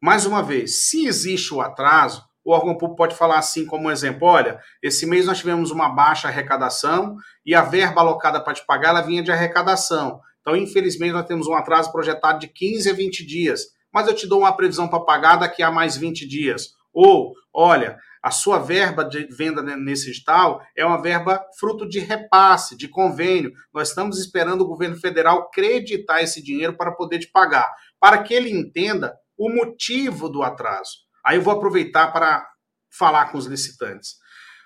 Mais 0.00 0.24
uma 0.24 0.42
vez, 0.42 0.76
se 0.76 1.06
existe 1.06 1.52
o 1.52 1.60
atraso, 1.60 2.24
o 2.44 2.52
órgão 2.52 2.78
público 2.78 2.96
pode 2.96 3.16
falar 3.16 3.38
assim 3.38 3.66
como 3.66 3.88
um 3.88 3.90
exemplo, 3.90 4.28
olha, 4.28 4.60
esse 4.80 5.04
mês 5.04 5.26
nós 5.26 5.38
tivemos 5.38 5.72
uma 5.72 5.88
baixa 5.88 6.28
arrecadação 6.28 7.16
e 7.44 7.54
a 7.54 7.62
verba 7.62 8.00
alocada 8.00 8.40
para 8.40 8.54
te 8.54 8.64
pagar, 8.64 8.90
ela 8.90 9.00
vinha 9.00 9.22
de 9.22 9.32
arrecadação. 9.32 10.20
Então, 10.40 10.54
infelizmente, 10.54 11.12
nós 11.12 11.26
temos 11.26 11.48
um 11.48 11.54
atraso 11.54 11.90
projetado 11.90 12.38
de 12.38 12.46
15 12.46 12.88
a 12.88 12.92
20 12.92 13.26
dias, 13.26 13.62
mas 13.92 14.06
eu 14.06 14.14
te 14.14 14.28
dou 14.28 14.40
uma 14.40 14.56
previsão 14.56 14.86
para 14.86 15.00
pagar 15.00 15.36
daqui 15.36 15.60
a 15.60 15.72
mais 15.72 15.96
20 15.96 16.24
dias. 16.24 16.75
Ou, 16.96 17.34
olha, 17.52 17.98
a 18.22 18.30
sua 18.30 18.58
verba 18.58 19.04
de 19.04 19.26
venda 19.26 19.62
nesse 19.62 20.08
edital 20.08 20.62
é 20.74 20.82
uma 20.82 21.00
verba 21.00 21.44
fruto 21.60 21.86
de 21.86 21.98
repasse, 21.98 22.74
de 22.74 22.88
convênio. 22.88 23.52
Nós 23.70 23.90
estamos 23.90 24.18
esperando 24.18 24.62
o 24.62 24.66
governo 24.66 24.96
federal 24.96 25.50
creditar 25.50 26.22
esse 26.22 26.42
dinheiro 26.42 26.74
para 26.74 26.92
poder 26.92 27.18
te 27.18 27.30
pagar, 27.30 27.70
para 28.00 28.22
que 28.22 28.32
ele 28.32 28.50
entenda 28.50 29.14
o 29.36 29.50
motivo 29.50 30.26
do 30.30 30.42
atraso. 30.42 30.92
Aí 31.22 31.36
eu 31.36 31.42
vou 31.42 31.52
aproveitar 31.52 32.10
para 32.14 32.48
falar 32.90 33.30
com 33.30 33.36
os 33.36 33.44
licitantes. 33.44 34.14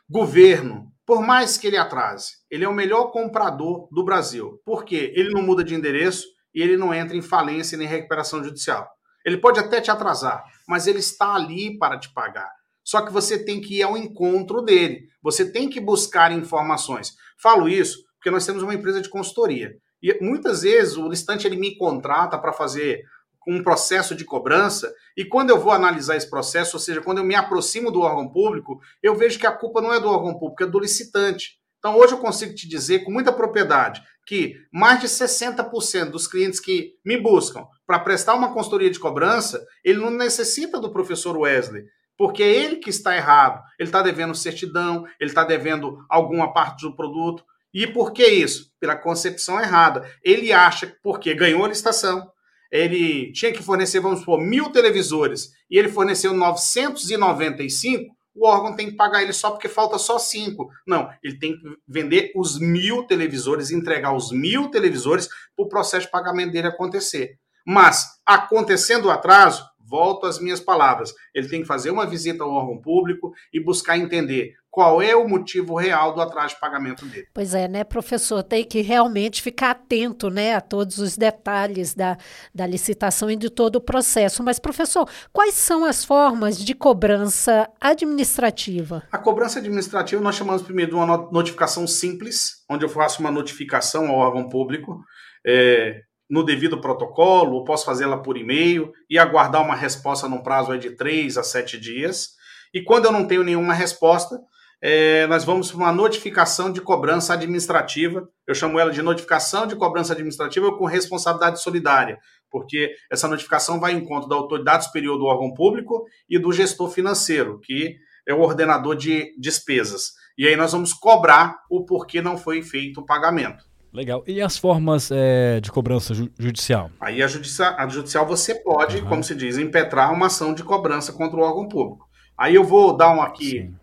Governo, 0.08 0.92
por 1.04 1.20
mais 1.20 1.58
que 1.58 1.66
ele 1.66 1.76
atrase, 1.76 2.34
ele 2.48 2.64
é 2.64 2.68
o 2.68 2.72
melhor 2.72 3.10
comprador 3.10 3.88
do 3.90 4.04
Brasil. 4.04 4.60
Por 4.64 4.84
quê? 4.84 5.12
Ele 5.16 5.30
não 5.30 5.42
muda 5.42 5.64
de 5.64 5.74
endereço 5.74 6.24
e 6.54 6.62
ele 6.62 6.76
não 6.76 6.94
entra 6.94 7.16
em 7.16 7.22
falência 7.22 7.76
nem 7.76 7.88
recuperação 7.88 8.44
judicial. 8.44 8.88
Ele 9.24 9.38
pode 9.38 9.60
até 9.60 9.80
te 9.80 9.90
atrasar, 9.90 10.44
mas 10.66 10.86
ele 10.86 10.98
está 10.98 11.34
ali 11.34 11.78
para 11.78 11.98
te 11.98 12.12
pagar. 12.12 12.50
Só 12.82 13.02
que 13.02 13.12
você 13.12 13.44
tem 13.44 13.60
que 13.60 13.78
ir 13.78 13.82
ao 13.82 13.96
encontro 13.96 14.62
dele. 14.62 15.08
Você 15.22 15.50
tem 15.50 15.68
que 15.68 15.80
buscar 15.80 16.32
informações. 16.32 17.14
Falo 17.40 17.68
isso 17.68 18.04
porque 18.16 18.30
nós 18.30 18.44
temos 18.44 18.62
uma 18.62 18.74
empresa 18.74 19.00
de 19.00 19.08
consultoria. 19.08 19.76
E 20.02 20.16
muitas 20.22 20.62
vezes 20.62 20.96
o 20.96 21.08
listante 21.08 21.46
ele 21.46 21.56
me 21.56 21.76
contrata 21.76 22.38
para 22.38 22.52
fazer 22.52 23.02
um 23.48 23.62
processo 23.62 24.14
de 24.14 24.24
cobrança, 24.24 24.92
e 25.16 25.24
quando 25.24 25.48
eu 25.48 25.58
vou 25.58 25.72
analisar 25.72 26.16
esse 26.16 26.28
processo, 26.28 26.76
ou 26.76 26.80
seja, 26.80 27.00
quando 27.00 27.18
eu 27.18 27.24
me 27.24 27.34
aproximo 27.34 27.90
do 27.90 28.02
órgão 28.02 28.28
público, 28.28 28.78
eu 29.02 29.16
vejo 29.16 29.38
que 29.38 29.46
a 29.46 29.52
culpa 29.52 29.80
não 29.80 29.92
é 29.92 29.98
do 29.98 30.08
órgão 30.08 30.38
público, 30.38 30.62
é 30.62 30.66
do 30.66 30.78
licitante. 30.78 31.58
Então, 31.78 31.96
hoje 31.96 32.12
eu 32.12 32.18
consigo 32.18 32.54
te 32.54 32.68
dizer 32.68 33.00
com 33.00 33.10
muita 33.10 33.32
propriedade 33.32 34.02
que 34.30 34.54
mais 34.72 35.00
de 35.00 35.08
60% 35.08 36.10
dos 36.10 36.28
clientes 36.28 36.60
que 36.60 36.92
me 37.04 37.16
buscam 37.16 37.66
para 37.84 37.98
prestar 37.98 38.36
uma 38.36 38.54
consultoria 38.54 38.88
de 38.88 39.00
cobrança, 39.00 39.60
ele 39.84 39.98
não 39.98 40.08
necessita 40.08 40.78
do 40.78 40.92
professor 40.92 41.36
Wesley, 41.36 41.82
porque 42.16 42.40
é 42.40 42.48
ele 42.48 42.76
que 42.76 42.90
está 42.90 43.16
errado. 43.16 43.60
Ele 43.76 43.88
está 43.88 44.00
devendo 44.00 44.32
certidão, 44.32 45.04
ele 45.18 45.30
está 45.30 45.42
devendo 45.42 45.98
alguma 46.08 46.52
parte 46.52 46.82
do 46.82 46.94
produto. 46.94 47.42
E 47.74 47.88
por 47.88 48.12
que 48.12 48.24
isso? 48.24 48.70
Pela 48.78 48.94
concepção 48.94 49.58
errada. 49.58 50.08
Ele 50.22 50.52
acha 50.52 50.86
que 50.86 50.96
porque 51.02 51.34
ganhou 51.34 51.64
a 51.64 51.68
licitação, 51.68 52.30
ele 52.70 53.32
tinha 53.32 53.52
que 53.52 53.64
fornecer, 53.64 53.98
vamos 53.98 54.20
supor, 54.20 54.40
mil 54.40 54.70
televisores 54.70 55.50
e 55.68 55.76
ele 55.76 55.88
forneceu 55.88 56.32
995, 56.32 58.14
o 58.40 58.46
órgão 58.46 58.74
tem 58.74 58.88
que 58.88 58.96
pagar 58.96 59.22
ele 59.22 59.34
só 59.34 59.50
porque 59.50 59.68
falta 59.68 59.98
só 59.98 60.18
cinco. 60.18 60.70
Não, 60.86 61.10
ele 61.22 61.38
tem 61.38 61.52
que 61.52 61.62
vender 61.86 62.32
os 62.34 62.58
mil 62.58 63.06
televisores, 63.06 63.70
entregar 63.70 64.16
os 64.16 64.32
mil 64.32 64.70
televisores 64.70 65.28
para 65.54 65.66
o 65.66 65.68
processo 65.68 66.06
de 66.06 66.10
pagamento 66.10 66.52
dele 66.52 66.68
acontecer. 66.68 67.38
Mas, 67.66 68.06
acontecendo 68.24 69.06
o 69.08 69.10
atraso, 69.10 69.68
volto 69.90 70.26
às 70.26 70.38
minhas 70.38 70.60
palavras, 70.60 71.12
ele 71.34 71.48
tem 71.48 71.62
que 71.62 71.66
fazer 71.66 71.90
uma 71.90 72.06
visita 72.06 72.44
ao 72.44 72.50
órgão 72.50 72.80
público 72.80 73.32
e 73.52 73.62
buscar 73.62 73.98
entender 73.98 74.54
qual 74.70 75.02
é 75.02 75.16
o 75.16 75.28
motivo 75.28 75.74
real 75.74 76.14
do 76.14 76.20
atraso 76.20 76.54
de 76.54 76.60
pagamento 76.60 77.04
dele. 77.04 77.26
Pois 77.34 77.54
é, 77.54 77.66
né, 77.66 77.82
professor? 77.82 78.42
Tem 78.42 78.64
que 78.64 78.80
realmente 78.82 79.42
ficar 79.42 79.72
atento 79.72 80.30
né, 80.30 80.54
a 80.54 80.60
todos 80.60 80.98
os 80.98 81.16
detalhes 81.16 81.92
da, 81.92 82.16
da 82.54 82.66
licitação 82.66 83.28
e 83.28 83.34
de 83.34 83.50
todo 83.50 83.76
o 83.76 83.80
processo. 83.80 84.44
Mas, 84.44 84.60
professor, 84.60 85.08
quais 85.32 85.54
são 85.54 85.84
as 85.84 86.04
formas 86.04 86.56
de 86.56 86.72
cobrança 86.72 87.68
administrativa? 87.80 89.02
A 89.10 89.18
cobrança 89.18 89.58
administrativa 89.58 90.22
nós 90.22 90.36
chamamos 90.36 90.62
primeiro 90.62 90.92
de 90.92 90.96
uma 90.96 91.28
notificação 91.32 91.84
simples, 91.88 92.64
onde 92.70 92.84
eu 92.84 92.88
faço 92.88 93.20
uma 93.20 93.30
notificação 93.32 94.08
ao 94.08 94.18
órgão 94.18 94.48
público. 94.48 95.00
É, 95.44 96.02
no 96.30 96.44
devido 96.44 96.80
protocolo, 96.80 97.56
ou 97.56 97.64
posso 97.64 97.84
fazê-la 97.84 98.18
por 98.18 98.36
e-mail 98.36 98.92
e 99.08 99.18
aguardar 99.18 99.62
uma 99.62 99.74
resposta 99.74 100.28
num 100.28 100.42
prazo 100.42 100.78
de 100.78 100.90
três 100.90 101.36
a 101.36 101.42
sete 101.42 101.78
dias. 101.78 102.30
E 102.72 102.82
quando 102.82 103.06
eu 103.06 103.12
não 103.12 103.26
tenho 103.26 103.42
nenhuma 103.42 103.74
resposta, 103.74 104.40
é, 104.80 105.26
nós 105.26 105.44
vamos 105.44 105.70
para 105.70 105.78
uma 105.78 105.92
notificação 105.92 106.72
de 106.72 106.80
cobrança 106.80 107.34
administrativa. 107.34 108.26
Eu 108.46 108.54
chamo 108.54 108.78
ela 108.78 108.90
de 108.90 109.02
notificação 109.02 109.66
de 109.66 109.76
cobrança 109.76 110.12
administrativa 110.12 110.74
com 110.78 110.86
responsabilidade 110.86 111.60
solidária, 111.60 112.18
porque 112.50 112.94
essa 113.10 113.28
notificação 113.28 113.80
vai 113.80 113.92
em 113.92 114.04
conta 114.04 114.28
da 114.28 114.36
autoridade 114.36 114.84
superior 114.84 115.18
do 115.18 115.26
órgão 115.26 115.52
público 115.52 116.04
e 116.28 116.38
do 116.38 116.52
gestor 116.52 116.88
financeiro, 116.88 117.58
que 117.60 117.96
é 118.26 118.32
o 118.32 118.40
ordenador 118.40 118.94
de 118.94 119.34
despesas. 119.38 120.12
E 120.38 120.46
aí 120.46 120.56
nós 120.56 120.72
vamos 120.72 120.92
cobrar 120.92 121.56
o 121.68 121.84
porquê 121.84 122.22
não 122.22 122.38
foi 122.38 122.62
feito 122.62 123.00
o 123.00 123.04
pagamento. 123.04 123.69
Legal. 123.92 124.22
E 124.26 124.40
as 124.40 124.56
formas 124.56 125.10
é, 125.10 125.60
de 125.60 125.70
cobrança 125.70 126.14
ju 126.14 126.30
judicial? 126.38 126.90
Aí 127.00 127.22
a, 127.22 127.26
judicia 127.26 127.74
a 127.76 127.88
judicial 127.88 128.26
você 128.26 128.54
pode, 128.54 128.98
uhum. 128.98 129.08
como 129.08 129.24
se 129.24 129.34
diz, 129.34 129.58
impetrar 129.58 130.12
uma 130.12 130.26
ação 130.26 130.54
de 130.54 130.62
cobrança 130.62 131.12
contra 131.12 131.36
o 131.38 131.42
órgão 131.42 131.68
público. 131.68 132.08
Aí 132.38 132.54
eu 132.54 132.64
vou 132.64 132.96
dar 132.96 133.14
um 133.14 133.20
aqui 133.20 133.50
Sim 133.50 133.74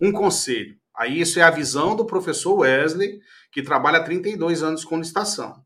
um 0.00 0.12
conselho. 0.12 0.76
Aí 0.94 1.20
isso 1.20 1.38
é 1.38 1.42
a 1.42 1.50
visão 1.50 1.94
do 1.94 2.06
professor 2.06 2.60
Wesley, 2.60 3.20
que 3.52 3.62
trabalha 3.62 3.98
há 3.98 4.04
32 4.04 4.62
anos 4.62 4.84
com 4.84 4.98
licitação. 4.98 5.62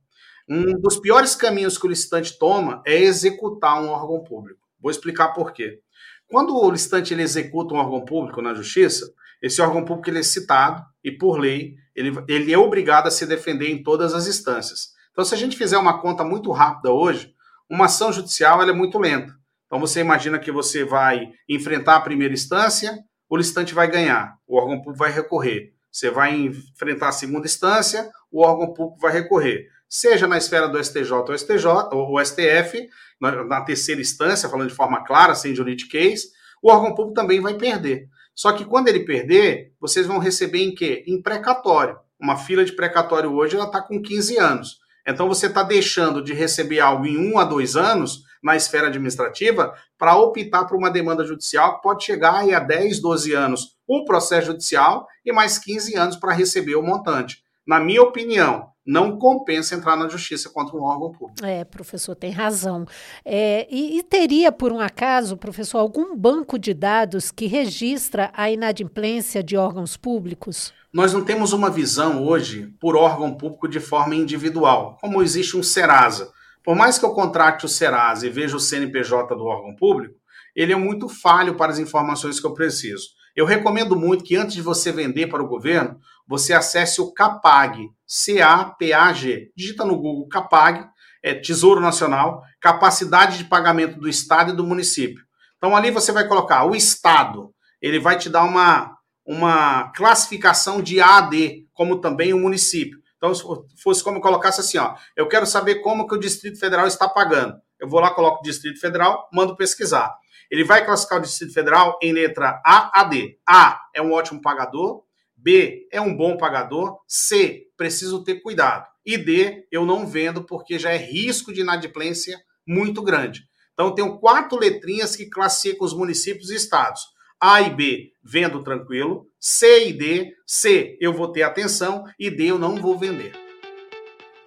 Um 0.49 0.79
dos 0.81 0.99
piores 0.99 1.35
caminhos 1.35 1.79
que 1.79 1.87
o 1.87 1.91
licitante 1.91 2.37
toma 2.39 2.83
é 2.85 2.97
executar 2.97 3.81
um 3.81 3.89
órgão 3.89 4.23
público. 4.25 4.61
Vou 4.81 4.91
explicar 4.91 5.29
por 5.29 5.53
quê. 5.53 5.81
Quando 6.29 6.57
o 6.57 6.71
licitante 6.71 7.15
ele 7.15 7.23
executa 7.23 7.75
um 7.75 7.79
órgão 7.79 8.05
público 8.05 8.43
na 8.43 8.55
justiça, 8.55 9.13
esse 9.43 9.61
órgão 9.63 9.85
público 9.85 10.11
ele 10.11 10.19
é 10.19 10.23
citado 10.23 10.85
e, 11.05 11.11
por 11.11 11.39
lei, 11.39 11.75
ele, 11.95 12.13
ele 12.29 12.53
é 12.53 12.59
obrigado 12.59 13.07
a 13.07 13.11
se 13.11 13.27
defender 13.27 13.71
em 13.71 13.83
todas 13.83 14.15
as 14.15 14.27
instâncias. 14.27 14.91
Então, 15.13 15.25
se 15.25 15.35
a 15.35 15.39
gente 15.39 15.57
fizer 15.57 15.79
uma 15.79 16.01
conta 16.01 16.25
muito 16.25 16.51
rápida 16.53 16.93
hoje, 16.93 17.35
uma 17.69 17.87
ação 17.87 18.13
judicial 18.13 18.63
é 18.63 18.73
muito 18.73 18.99
lenta. 18.99 19.35
Então, 19.67 19.79
você 19.79 20.01
imagina 20.01 20.39
que 20.39 20.51
você 20.51 20.85
vai 20.85 21.29
enfrentar 21.49 21.97
a 21.97 22.01
primeira 22.01 22.35
instância, 22.35 22.99
o 23.29 23.37
licitante 23.37 23.73
vai 23.73 23.89
ganhar, 23.89 24.35
o 24.47 24.57
órgão 24.57 24.79
público 24.79 24.99
vai 24.99 25.13
recorrer. 25.13 25.73
Você 25.91 26.11
vai 26.11 26.35
enfrentar 26.35 27.09
a 27.09 27.13
segunda 27.13 27.47
instância, 27.47 28.11
o 28.31 28.43
órgão 28.45 28.73
público 28.73 29.01
vai 29.01 29.13
recorrer. 29.13 29.69
Seja 29.89 30.27
na 30.27 30.39
esfera 30.39 30.69
do 30.69 30.83
STJ 30.83 31.13
ou, 31.13 31.37
STJ, 31.37 31.67
ou 31.93 32.25
STF, 32.25 32.89
na, 33.21 33.61
terceira 33.63 34.01
instância, 34.01 34.49
falando 34.49 34.69
de 34.69 34.75
forma 34.75 35.05
clara, 35.05 35.35
sem 35.35 35.55
juridiquês, 35.55 36.23
o 36.63 36.71
órgão 36.71 36.95
público 36.95 37.15
também 37.15 37.41
vai 37.41 37.55
perder. 37.55 38.09
Só 38.35 38.53
que 38.53 38.65
quando 38.65 38.89
ele 38.89 39.05
perder, 39.05 39.73
vocês 39.81 40.07
vão 40.07 40.19
receber 40.19 40.63
em 40.63 40.75
quê? 40.75 41.05
Em 41.07 41.21
precatório. 41.21 41.99
Uma 42.19 42.37
fila 42.37 42.65
de 42.65 42.73
precatório 42.73 43.33
hoje 43.33 43.57
ela 43.57 43.67
está 43.67 43.81
com 43.81 44.01
15 44.01 44.39
anos. 44.39 44.79
Então 45.07 45.29
você 45.29 45.47
está 45.47 45.63
deixando 45.63 46.23
de 46.23 46.33
receber 46.33 46.81
algo 46.81 47.07
em 47.07 47.19
um 47.19 47.39
a 47.39 47.45
dois 47.45 47.77
anos 47.77 48.25
na 48.43 48.57
esfera 48.57 48.87
administrativa 48.87 49.75
para 49.99 50.17
optar 50.17 50.65
por 50.65 50.77
uma 50.77 50.91
demanda 50.91 51.25
judicial 51.25 51.77
que 51.77 51.83
pode 51.83 52.05
chegar 52.05 52.37
aí 52.37 52.55
a 52.55 52.61
10, 52.61 53.01
12 53.01 53.33
anos 53.33 53.77
o 53.87 54.05
processo 54.05 54.49
judicial 54.49 55.07
e 55.25 55.33
mais 55.33 55.59
15 55.59 55.97
anos 55.97 56.17
para 56.17 56.33
receber 56.33 56.77
o 56.77 56.83
montante. 56.83 57.43
Na 57.67 57.81
minha 57.81 58.03
opinião, 58.03 58.69
não 58.91 59.17
compensa 59.17 59.77
entrar 59.77 59.97
na 59.97 60.09
justiça 60.09 60.51
contra 60.51 60.77
um 60.77 60.83
órgão 60.83 61.13
público. 61.13 61.47
É, 61.47 61.65
professor, 61.65 62.17
tem 62.17 62.33
razão. 62.33 62.85
É, 63.25 63.69
e, 63.71 63.99
e, 63.99 64.03
teria, 64.03 64.51
por 64.51 64.73
um 64.73 64.81
acaso, 64.81 65.37
professor, 65.37 65.79
algum 65.79 66.17
banco 66.17 66.59
de 66.59 66.75
dados 66.75 67.31
que 67.31 67.47
registra 67.47 68.33
a 68.35 68.51
inadimplência 68.51 69.45
de 69.45 69.57
órgãos 69.57 69.97
públicos? 69.97 70.73
Nós 70.93 71.13
não 71.13 71.25
temos 71.25 71.53
uma 71.53 71.71
visão 71.71 72.27
hoje 72.27 72.75
por 72.81 72.97
órgão 72.97 73.33
público 73.33 73.69
de 73.69 73.79
forma 73.79 74.17
individual, 74.17 74.99
como 75.01 75.23
existe 75.23 75.57
um 75.57 75.63
Serasa. 75.63 76.33
Por 76.65 76.75
mais 76.75 76.99
que 76.99 77.05
eu 77.05 77.15
contrate 77.15 77.65
o 77.65 77.69
Serasa 77.69 78.27
e 78.27 78.31
veja 78.31 78.57
o 78.57 78.61
CNPJ 78.61 79.37
do 79.37 79.45
órgão 79.45 79.77
público, 79.77 80.17
ele 80.55 80.73
é 80.73 80.77
muito 80.77 81.09
falho 81.09 81.55
para 81.55 81.71
as 81.71 81.79
informações 81.79 82.41
que 82.41 82.47
eu 82.47 82.55
preciso. 82.55 83.05
Eu 83.37 83.47
recomendo 83.47 83.97
muito 83.97 84.25
que 84.25 84.37
antes 84.37 84.55
de 84.55 84.63
você 84.63 84.91
vender 84.93 85.29
para 85.29 85.43
o 85.43 85.49
governo, 85.49 85.99
você 86.27 86.53
acesse 86.53 87.01
o 87.01 87.13
CAPAG, 87.13 87.91
C-A-P-A-G. 88.07 89.53
Digita 89.57 89.85
no 89.85 89.97
Google 89.97 90.29
CAPAG, 90.29 90.89
é 91.23 91.35
Tesouro 91.35 91.81
Nacional, 91.81 92.43
capacidade 92.61 93.39
de 93.39 93.45
pagamento 93.45 93.99
do 93.99 94.09
Estado 94.09 94.53
e 94.53 94.57
do 94.57 94.67
município. 94.67 95.25
Então 95.57 95.77
ali 95.77 95.91
você 95.91 96.13
vai 96.13 96.27
colocar 96.27 96.65
o 96.65 96.75
Estado, 96.75 97.53
ele 97.81 97.99
vai 97.99 98.17
te 98.17 98.29
dar 98.29 98.45
uma, 98.45 98.97
uma 99.27 99.91
classificação 99.93 100.81
de 100.81 101.01
A 101.01 101.19
a 101.19 101.21
D, 101.21 101.67
como 101.73 102.01
também 102.01 102.33
o 102.33 102.39
município. 102.39 102.99
Então, 103.17 103.35
se 103.35 103.45
fosse 103.83 104.03
como 104.03 104.21
colocasse 104.21 104.61
assim, 104.61 104.79
ó, 104.79 104.95
eu 105.15 105.29
quero 105.29 105.47
saber 105.47 105.77
como 105.77 106.09
que 106.09 106.15
o 106.15 106.19
Distrito 106.19 106.59
Federal 106.59 106.87
está 106.87 107.07
pagando. 107.07 107.55
Eu 107.79 107.87
vou 107.87 108.01
lá, 108.01 108.15
coloco 108.15 108.43
Distrito 108.43 108.81
Federal, 108.81 109.29
mando 109.31 109.57
pesquisar. 109.57 110.15
Ele 110.51 110.65
vai 110.65 110.85
classificar 110.85 111.19
o 111.19 111.23
Distrito 111.23 111.55
Federal 111.55 111.99
em 112.03 112.13
letra 112.13 112.61
A 112.67 113.01
a 113.01 113.05
D. 113.05 113.39
A 113.49 113.81
é 113.95 114.03
um 114.03 114.13
ótimo 114.13 114.41
pagador, 114.41 115.05
B 115.37 115.87
é 115.93 116.01
um 116.01 116.17
bom 116.17 116.37
pagador, 116.37 116.99
C 117.07 117.67
preciso 117.77 118.25
ter 118.25 118.43
cuidado 118.43 118.91
e 119.05 119.17
D 119.17 119.67
eu 119.71 119.85
não 119.85 120.07
vendo 120.07 120.45
porque 120.45 120.79
já 120.79 120.91
é 120.91 120.97
risco 120.97 121.53
de 121.53 121.61
inadimplência 121.61 122.39
muito 122.67 123.03
grande. 123.03 123.43
Então 123.73 123.95
tenho 123.95 124.19
quatro 124.19 124.59
letrinhas 124.59 125.17
que 125.17 125.29
classificam 125.29 125.87
os 125.87 125.95
municípios 125.95 126.51
e 126.51 126.55
estados. 126.55 127.03
A 127.41 127.63
e 127.63 127.71
B 127.71 128.13
vendo 128.23 128.63
tranquilo, 128.63 129.27
C 129.39 129.89
e 129.89 129.93
D, 129.93 130.35
C 130.47 130.99
eu 131.01 131.13
vou 131.13 131.33
ter 131.33 131.43
atenção 131.43 132.05
e 132.19 132.31
D 132.31 132.47
eu 132.47 132.59
não 132.59 132.77
vou 132.77 132.99
vender. 132.99 133.50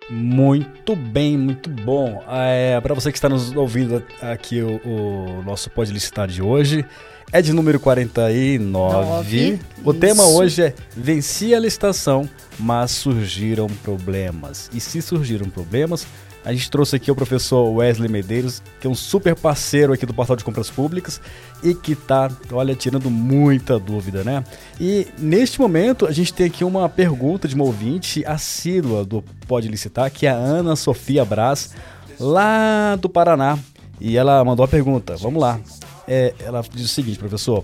Muito 0.10 0.96
bem, 0.96 1.38
muito 1.38 1.70
bom. 1.70 2.24
É, 2.28 2.80
Para 2.82 2.94
você 2.94 3.12
que 3.12 3.18
está 3.18 3.30
nos 3.30 3.56
ouvindo 3.56 4.04
aqui, 4.22 4.62
o, 4.62 4.80
o 4.86 5.44
nosso 5.44 5.70
Pode 5.70 5.92
Licitar 5.92 6.28
de 6.28 6.42
hoje 6.42 6.86
é 7.32 7.42
de 7.42 7.52
número 7.52 7.80
49. 7.80 8.60
Nove. 8.60 9.60
O 9.84 9.92
Isso. 9.92 10.00
tema 10.00 10.24
hoje 10.26 10.62
é 10.62 10.74
Venci 10.96 11.56
a 11.56 11.60
licitação, 11.60 12.30
mas 12.60 12.92
surgiram 12.92 13.68
problemas. 13.68 14.70
E 14.72 14.80
se 14.80 15.02
surgiram 15.02 15.50
problemas, 15.50 16.06
a 16.46 16.52
gente 16.52 16.70
trouxe 16.70 16.96
aqui 16.96 17.10
o 17.10 17.16
professor 17.16 17.70
Wesley 17.70 18.10
Medeiros, 18.10 18.62
que 18.80 18.88
é 18.88 18.90
um 18.90 18.96
super 18.96 19.36
parceiro 19.36 19.94
aqui 19.94 20.06
do 20.06 20.14
Portal 20.14 20.36
de 20.36 20.44
Compras 20.44 20.70
Públicas 20.70 21.22
e 21.64 21.74
que 21.74 21.96
tá, 21.96 22.30
olha, 22.52 22.76
tirando 22.76 23.10
muita 23.10 23.80
dúvida, 23.80 24.24
né? 24.24 24.44
E 24.80 25.08
neste 25.18 25.60
momento 25.60 26.06
a 26.06 26.12
gente 26.12 26.34
tem 26.34 26.48
aqui 26.48 26.64
uma 26.64 26.90
pergunta 26.90 27.48
de 27.48 27.56
uma 27.56 27.64
ouvinte 27.64 28.26
assídua 28.26 29.06
do 29.06 29.24
Pode 29.48 29.68
Licitar, 29.68 30.12
que 30.12 30.26
é 30.26 30.32
a 30.32 30.36
Ana 30.36 30.76
Sofia 30.76 31.24
Braz, 31.24 31.72
lá 32.20 32.96
do 32.98 33.08
Paraná. 33.08 33.58
E 34.00 34.18
ela 34.18 34.44
mandou 34.44 34.66
a 34.66 34.68
pergunta, 34.68 35.16
vamos 35.16 35.42
lá. 35.42 35.60
É, 36.06 36.34
ela 36.40 36.62
diz 36.74 36.86
o 36.86 36.90
seguinte, 36.90 37.18
professor: 37.18 37.64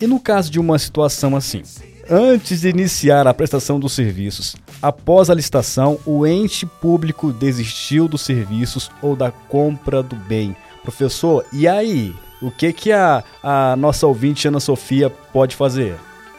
e 0.00 0.06
no 0.06 0.20
caso 0.20 0.50
de 0.50 0.60
uma 0.60 0.78
situação 0.78 1.34
assim? 1.34 1.62
Antes 2.12 2.62
de 2.62 2.68
iniciar 2.68 3.28
a 3.28 3.32
prestação 3.32 3.78
dos 3.78 3.92
serviços, 3.92 4.56
após 4.82 5.30
a 5.30 5.34
licitação, 5.34 5.96
o 6.04 6.26
ente 6.26 6.66
público 6.66 7.32
desistiu 7.32 8.08
dos 8.08 8.22
serviços 8.22 8.90
ou 9.00 9.14
da 9.14 9.30
compra 9.30 10.02
do 10.02 10.16
bem. 10.16 10.56
Professor, 10.82 11.46
e 11.52 11.68
aí? 11.68 12.12
O 12.42 12.50
que, 12.50 12.72
que 12.72 12.90
a, 12.90 13.22
a 13.40 13.76
nossa 13.76 14.08
ouvinte 14.08 14.48
Ana 14.48 14.58
Sofia 14.58 15.08
pode 15.08 15.54
fazer? 15.54 15.96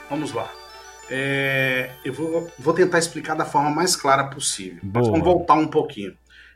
Vamos 0.10 0.34
lá. 0.34 0.52
É, 1.10 1.92
eu 2.04 2.12
vou, 2.12 2.52
vou, 2.60 2.74
tentar 2.74 3.00
explicar 3.00 3.36
da 3.36 3.46
forma 3.46 3.70
mais 3.70 3.96
clara 3.96 4.26
possível. 4.26 4.82
Vamos 4.84 5.22
voltar 5.22 5.54
um 5.54 5.68
pouquinho. 5.68 6.14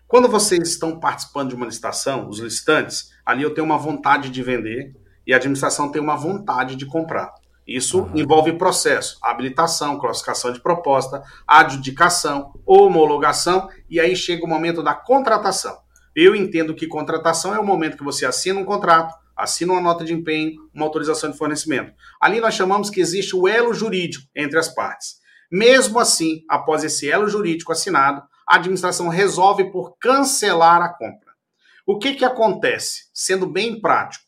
Quando 0.10 0.28
vocês 0.28 0.68
estão 0.68 1.00
participando 1.00 1.50
de 1.50 1.56
uma 1.56 1.66
licitação, 1.66 2.28
os 2.28 2.40
licitantes, 2.40 3.14
ali 3.26 3.44
eu 3.44 3.54
tenho 3.54 3.66
uma 3.66 3.78
vontade 3.78 4.30
de 4.30 4.44
vender 4.44 4.94
e 5.26 5.34
a 5.34 5.38
administração 5.38 5.90
tem 5.90 6.02
uma 6.02 6.18
vontade 6.18 6.76
de 6.76 6.86
comprar. 6.86 7.34
Isso 7.68 8.04
uhum. 8.04 8.12
envolve 8.16 8.54
processo, 8.54 9.18
habilitação, 9.22 9.98
classificação 9.98 10.54
de 10.54 10.62
proposta, 10.62 11.24
adjudicação, 11.48 12.54
homologação 12.66 13.70
e 13.90 14.00
aí 14.00 14.16
chega 14.16 14.46
o 14.46 14.50
momento 14.50 14.84
da 14.84 14.94
contratação. 14.94 15.78
Eu 16.16 16.36
entendo 16.36 16.76
que 16.76 16.88
contratação 16.88 17.54
é 17.54 17.60
o 17.60 17.66
momento 17.66 17.98
que 17.98 18.04
você 18.04 18.26
assina 18.26 18.60
um 18.60 18.66
contrato, 18.66 19.14
assina 19.36 19.74
uma 19.74 19.82
nota 19.82 20.06
de 20.06 20.14
empenho, 20.14 20.54
uma 20.74 20.86
autorização 20.86 21.32
de 21.32 21.38
fornecimento. 21.38 21.92
Ali 22.22 22.40
nós 22.40 22.54
chamamos 22.54 22.90
que 22.90 23.02
existe 23.02 23.36
o 23.36 23.48
elo 23.48 23.74
jurídico 23.74 24.26
entre 24.36 24.58
as 24.60 24.74
partes. 24.74 25.16
Mesmo 25.52 26.00
assim, 26.00 26.44
após 26.50 26.84
esse 26.84 27.10
elo 27.10 27.28
jurídico 27.28 27.72
assinado, 27.72 28.22
a 28.48 28.56
administração 28.56 29.10
resolve 29.10 29.72
por 29.72 29.98
cancelar 29.98 30.82
a 30.82 30.90
compra. 30.90 31.34
O 31.86 31.98
que, 31.98 32.14
que 32.14 32.26
acontece? 32.26 33.10
Sendo 33.14 33.46
bem 33.46 33.80
prático, 33.80 34.25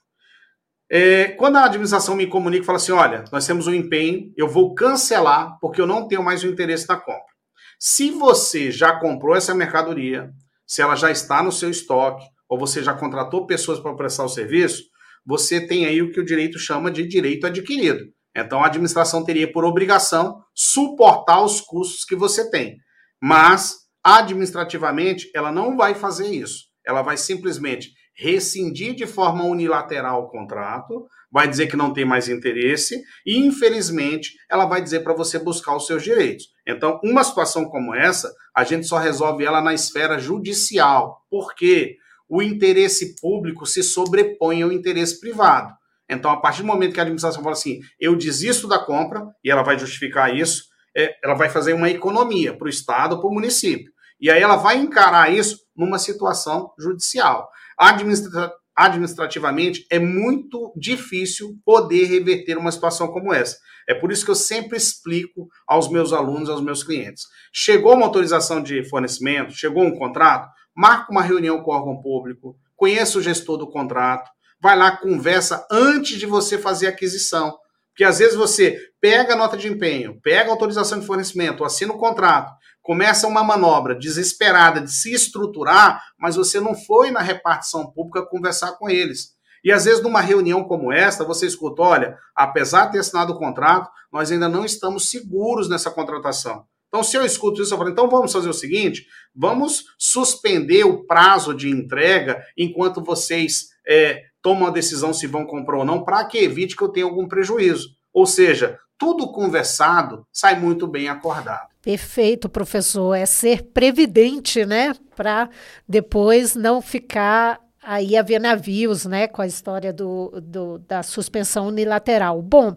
é, 0.89 1.29
quando 1.29 1.57
a 1.57 1.65
administração 1.65 2.15
me 2.15 2.27
comunica 2.27 2.63
e 2.63 2.65
fala 2.65 2.77
assim: 2.77 2.91
olha, 2.91 3.25
nós 3.31 3.45
temos 3.45 3.67
um 3.67 3.73
empenho, 3.73 4.31
eu 4.37 4.47
vou 4.47 4.73
cancelar 4.73 5.57
porque 5.59 5.81
eu 5.81 5.87
não 5.87 6.07
tenho 6.07 6.23
mais 6.23 6.43
o 6.43 6.47
interesse 6.47 6.87
na 6.87 6.97
compra. 6.97 7.37
Se 7.79 8.09
você 8.09 8.71
já 8.71 8.99
comprou 8.99 9.35
essa 9.35 9.53
mercadoria, 9.53 10.31
se 10.65 10.81
ela 10.81 10.95
já 10.95 11.11
está 11.11 11.43
no 11.43 11.51
seu 11.51 11.69
estoque, 11.69 12.25
ou 12.49 12.57
você 12.57 12.81
já 12.81 12.93
contratou 12.93 13.45
pessoas 13.45 13.79
para 13.79 13.95
prestar 13.95 14.23
o 14.23 14.29
serviço, 14.29 14.83
você 15.25 15.65
tem 15.65 15.85
aí 15.85 16.01
o 16.01 16.11
que 16.11 16.19
o 16.19 16.25
direito 16.25 16.57
chama 16.57 16.89
de 16.89 17.05
direito 17.05 17.45
adquirido. 17.45 18.05
Então 18.35 18.63
a 18.63 18.67
administração 18.67 19.23
teria 19.23 19.51
por 19.51 19.65
obrigação 19.65 20.41
suportar 20.55 21.43
os 21.43 21.59
custos 21.59 22.05
que 22.05 22.15
você 22.15 22.49
tem. 22.49 22.77
Mas, 23.21 23.75
administrativamente, 24.03 25.29
ela 25.35 25.51
não 25.51 25.75
vai 25.75 25.95
fazer 25.95 26.27
isso. 26.27 26.65
Ela 26.85 27.01
vai 27.01 27.17
simplesmente 27.17 27.91
rescindir 28.17 28.95
de 28.95 29.05
forma 29.05 29.43
unilateral 29.43 30.23
o 30.23 30.27
contrato, 30.27 31.07
vai 31.31 31.47
dizer 31.47 31.67
que 31.67 31.77
não 31.77 31.93
tem 31.93 32.05
mais 32.05 32.27
interesse 32.27 33.01
e, 33.25 33.37
infelizmente, 33.37 34.31
ela 34.49 34.65
vai 34.65 34.81
dizer 34.81 35.01
para 35.01 35.13
você 35.13 35.37
buscar 35.37 35.75
os 35.75 35.85
seus 35.85 36.03
direitos. 36.03 36.47
Então, 36.65 36.99
uma 37.03 37.23
situação 37.23 37.65
como 37.65 37.93
essa, 37.93 38.33
a 38.55 38.63
gente 38.63 38.87
só 38.87 38.97
resolve 38.97 39.45
ela 39.45 39.61
na 39.61 39.73
esfera 39.73 40.17
judicial. 40.17 41.21
Por 41.29 41.53
quê? 41.53 41.97
O 42.27 42.41
interesse 42.41 43.15
público 43.21 43.65
se 43.65 43.83
sobrepõe 43.83 44.63
ao 44.63 44.71
interesse 44.71 45.19
privado. 45.19 45.73
Então, 46.09 46.31
a 46.31 46.37
partir 46.37 46.61
do 46.61 46.67
momento 46.67 46.93
que 46.93 46.99
a 46.99 47.03
administração 47.03 47.43
fala 47.43 47.53
assim, 47.53 47.81
eu 47.99 48.15
desisto 48.15 48.67
da 48.67 48.79
compra, 48.79 49.27
e 49.43 49.51
ela 49.51 49.61
vai 49.61 49.77
justificar 49.77 50.33
isso, 50.35 50.63
é, 50.95 51.15
ela 51.23 51.35
vai 51.35 51.49
fazer 51.49 51.73
uma 51.73 51.89
economia 51.89 52.57
para 52.57 52.65
o 52.65 52.69
Estado, 52.69 53.19
para 53.19 53.27
o 53.27 53.33
município. 53.33 53.91
E 54.19 54.31
aí 54.31 54.41
ela 54.41 54.55
vai 54.55 54.77
encarar 54.77 55.31
isso 55.31 55.59
numa 55.75 55.99
situação 55.99 56.71
judicial. 56.79 57.49
Administra 57.77 58.51
administrativamente 58.77 59.87
é 59.89 59.97
muito 59.97 60.71
difícil 60.77 61.57
poder 61.65 62.05
reverter 62.05 62.59
uma 62.59 62.71
situação 62.71 63.07
como 63.07 63.33
essa. 63.33 63.57
É 63.89 63.95
por 63.95 64.11
isso 64.11 64.23
que 64.23 64.29
eu 64.29 64.35
sempre 64.35 64.77
explico 64.77 65.47
aos 65.65 65.89
meus 65.89 66.13
alunos, 66.13 66.47
aos 66.47 66.61
meus 66.61 66.83
clientes. 66.83 67.23
Chegou 67.51 67.95
uma 67.95 68.05
autorização 68.05 68.61
de 68.61 68.87
fornecimento, 68.87 69.53
chegou 69.53 69.83
um 69.83 69.97
contrato, 69.97 70.47
marca 70.75 71.11
uma 71.11 71.23
reunião 71.23 71.63
com 71.63 71.71
o 71.71 71.73
órgão 71.73 71.99
público, 71.99 72.55
conheça 72.75 73.17
o 73.17 73.21
gestor 73.21 73.57
do 73.57 73.67
contrato, 73.67 74.29
vai 74.61 74.77
lá, 74.77 74.95
conversa 74.95 75.65
antes 75.71 76.19
de 76.19 76.27
você 76.27 76.57
fazer 76.59 76.85
a 76.85 76.89
aquisição. 76.89 77.57
Porque 77.89 78.03
às 78.03 78.19
vezes 78.19 78.35
você 78.35 78.77
pega 79.01 79.33
a 79.33 79.37
nota 79.37 79.57
de 79.57 79.67
empenho, 79.67 80.19
pega 80.21 80.49
a 80.49 80.53
autorização 80.53 80.99
de 80.99 81.07
fornecimento, 81.07 81.65
assina 81.65 81.93
o 81.93 81.97
contrato, 81.97 82.53
começa 82.87 83.27
uma 83.27 83.43
manobra 83.43 83.93
desesperada 83.93 84.79
de 84.79 84.89
se 84.93 85.13
estruturar, 85.13 86.01
mas 86.17 86.37
você 86.37 86.57
não 86.57 86.73
foi 86.73 87.11
na 87.11 87.19
repartição 87.19 87.85
pública 87.91 88.25
conversar 88.25 88.77
com 88.77 88.89
eles. 88.89 89.35
E 89.61 89.73
às 89.73 89.83
vezes, 89.83 90.01
numa 90.01 90.21
reunião 90.21 90.63
como 90.63 90.93
esta, 90.93 91.25
você 91.25 91.45
escuta: 91.45 91.81
olha, 91.81 92.17
apesar 92.33 92.85
de 92.85 92.93
ter 92.93 92.99
assinado 92.99 93.33
o 93.33 93.37
contrato, 93.37 93.91
nós 94.09 94.31
ainda 94.31 94.47
não 94.47 94.63
estamos 94.63 95.09
seguros 95.09 95.67
nessa 95.67 95.91
contratação. 95.91 96.63
Então, 96.87 97.03
se 97.03 97.17
eu 97.17 97.25
escuto 97.25 97.61
isso, 97.61 97.73
eu 97.73 97.77
falo: 97.77 97.89
então 97.89 98.09
vamos 98.09 98.31
fazer 98.31 98.47
o 98.47 98.53
seguinte: 98.53 99.05
vamos 99.35 99.83
suspender 99.99 100.85
o 100.85 101.05
prazo 101.05 101.53
de 101.53 101.69
entrega 101.69 102.41
enquanto 102.57 103.03
vocês 103.03 103.67
é, 103.85 104.23
tomam 104.41 104.69
a 104.69 104.71
decisão 104.71 105.13
se 105.13 105.27
vão 105.27 105.45
comprar 105.45 105.79
ou 105.79 105.85
não, 105.85 106.05
para 106.05 106.23
que 106.23 106.37
evite 106.37 106.73
que 106.73 106.83
eu 106.83 106.89
tenha 106.89 107.05
algum 107.05 107.27
prejuízo. 107.27 107.89
Ou 108.13 108.25
seja, 108.25 108.79
tudo 108.97 109.29
conversado 109.33 110.25
sai 110.31 110.57
muito 110.57 110.87
bem 110.87 111.09
acordado. 111.09 111.76
Perfeito, 111.87 112.49
professor. 112.49 113.15
É 113.15 113.25
ser 113.25 113.63
previdente, 113.63 114.65
né? 114.65 114.93
Para 115.15 115.49
depois 115.87 116.53
não 116.53 116.81
ficar 116.81 117.61
aí 117.81 118.17
a 118.17 118.21
ver 118.21 118.41
navios, 118.41 119.05
né? 119.05 119.25
Com 119.25 119.41
a 119.41 119.47
história 119.47 119.93
do, 119.93 120.33
do 120.41 120.79
da 120.79 121.01
suspensão 121.01 121.69
unilateral. 121.69 122.41
Bom, 122.41 122.75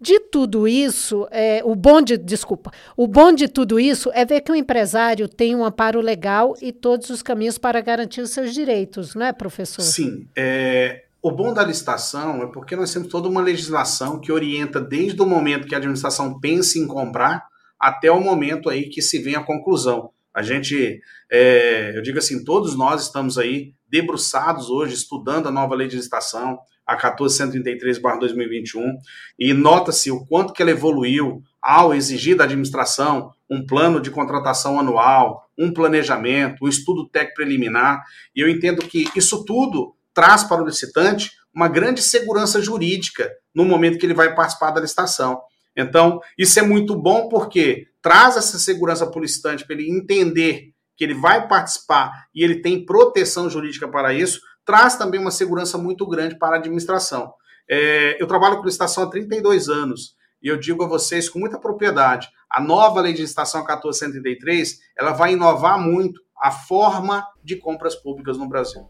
de 0.00 0.20
tudo 0.20 0.68
isso, 0.68 1.26
é, 1.32 1.62
o 1.64 1.74
bom 1.74 2.00
de, 2.00 2.16
desculpa, 2.16 2.70
o 2.96 3.08
bom 3.08 3.32
de 3.32 3.48
tudo 3.48 3.80
isso 3.80 4.08
é 4.14 4.24
ver 4.24 4.40
que 4.42 4.52
o 4.52 4.54
empresário 4.54 5.26
tem 5.26 5.56
um 5.56 5.64
amparo 5.64 6.00
legal 6.00 6.54
e 6.62 6.70
todos 6.70 7.10
os 7.10 7.24
caminhos 7.24 7.58
para 7.58 7.80
garantir 7.80 8.20
os 8.20 8.30
seus 8.30 8.54
direitos, 8.54 9.16
não 9.16 9.26
é, 9.26 9.32
professor? 9.32 9.82
Sim. 9.82 10.28
É, 10.36 11.06
o 11.20 11.32
bom 11.32 11.52
da 11.52 11.64
licitação 11.64 12.40
é 12.44 12.46
porque 12.46 12.76
nós 12.76 12.92
temos 12.92 13.08
toda 13.08 13.28
uma 13.28 13.42
legislação 13.42 14.20
que 14.20 14.30
orienta 14.30 14.80
desde 14.80 15.20
o 15.20 15.26
momento 15.26 15.66
que 15.66 15.74
a 15.74 15.78
administração 15.78 16.38
pensa 16.38 16.78
em 16.78 16.86
comprar 16.86 17.52
até 17.84 18.10
o 18.10 18.18
momento 18.18 18.70
aí 18.70 18.88
que 18.88 19.02
se 19.02 19.18
vem 19.18 19.36
a 19.36 19.42
conclusão. 19.42 20.08
A 20.32 20.42
gente, 20.42 21.02
é, 21.30 21.92
eu 21.94 22.00
digo 22.00 22.18
assim, 22.18 22.42
todos 22.42 22.74
nós 22.74 23.02
estamos 23.02 23.36
aí 23.36 23.74
debruçados 23.86 24.70
hoje, 24.70 24.94
estudando 24.94 25.48
a 25.48 25.50
nova 25.50 25.74
lei 25.74 25.86
de 25.86 25.96
licitação, 25.96 26.58
a 26.86 26.96
1433-2021, 26.96 28.96
e 29.38 29.52
nota-se 29.52 30.10
o 30.10 30.24
quanto 30.24 30.54
que 30.54 30.62
ela 30.62 30.70
evoluiu 30.70 31.42
ao 31.60 31.94
exigir 31.94 32.38
da 32.38 32.44
administração 32.44 33.30
um 33.50 33.66
plano 33.66 34.00
de 34.00 34.10
contratação 34.10 34.80
anual, 34.80 35.46
um 35.56 35.70
planejamento, 35.70 36.64
um 36.64 36.68
estudo 36.68 37.06
técnico 37.06 37.36
preliminar, 37.36 38.02
e 38.34 38.40
eu 38.40 38.48
entendo 38.48 38.80
que 38.86 39.10
isso 39.14 39.44
tudo 39.44 39.94
traz 40.14 40.42
para 40.42 40.62
o 40.62 40.66
licitante 40.66 41.32
uma 41.54 41.68
grande 41.68 42.00
segurança 42.00 42.62
jurídica 42.62 43.30
no 43.54 43.66
momento 43.66 43.98
que 43.98 44.06
ele 44.06 44.14
vai 44.14 44.34
participar 44.34 44.70
da 44.70 44.80
licitação. 44.80 45.38
Então, 45.76 46.20
isso 46.38 46.58
é 46.58 46.62
muito 46.62 46.96
bom 46.96 47.28
porque 47.28 47.86
traz 48.00 48.36
essa 48.36 48.58
segurança 48.58 49.06
para 49.06 49.18
o 49.18 49.22
licitante, 49.22 49.66
para 49.66 49.74
ele 49.74 49.90
entender 49.90 50.72
que 50.96 51.04
ele 51.04 51.14
vai 51.14 51.48
participar 51.48 52.12
e 52.34 52.44
ele 52.44 52.60
tem 52.60 52.84
proteção 52.84 53.50
jurídica 53.50 53.88
para 53.88 54.12
isso, 54.14 54.40
traz 54.64 54.96
também 54.96 55.20
uma 55.20 55.30
segurança 55.30 55.76
muito 55.76 56.06
grande 56.06 56.38
para 56.38 56.56
a 56.56 56.58
administração. 56.58 57.32
É, 57.68 58.20
eu 58.22 58.26
trabalho 58.26 58.58
com 58.58 58.64
licitação 58.64 59.04
há 59.04 59.10
32 59.10 59.68
anos 59.68 60.14
e 60.42 60.48
eu 60.48 60.58
digo 60.58 60.84
a 60.84 60.86
vocês 60.86 61.28
com 61.28 61.38
muita 61.38 61.58
propriedade, 61.58 62.28
a 62.50 62.60
nova 62.60 63.00
lei 63.00 63.14
de 63.14 63.22
licitação 63.22 63.62
1433, 63.62 64.78
ela 64.96 65.12
vai 65.12 65.32
inovar 65.32 65.78
muito 65.78 66.20
a 66.40 66.50
forma 66.50 67.26
de 67.42 67.56
compras 67.56 67.94
públicas 67.94 68.36
no 68.36 68.46
Brasil. 68.46 68.86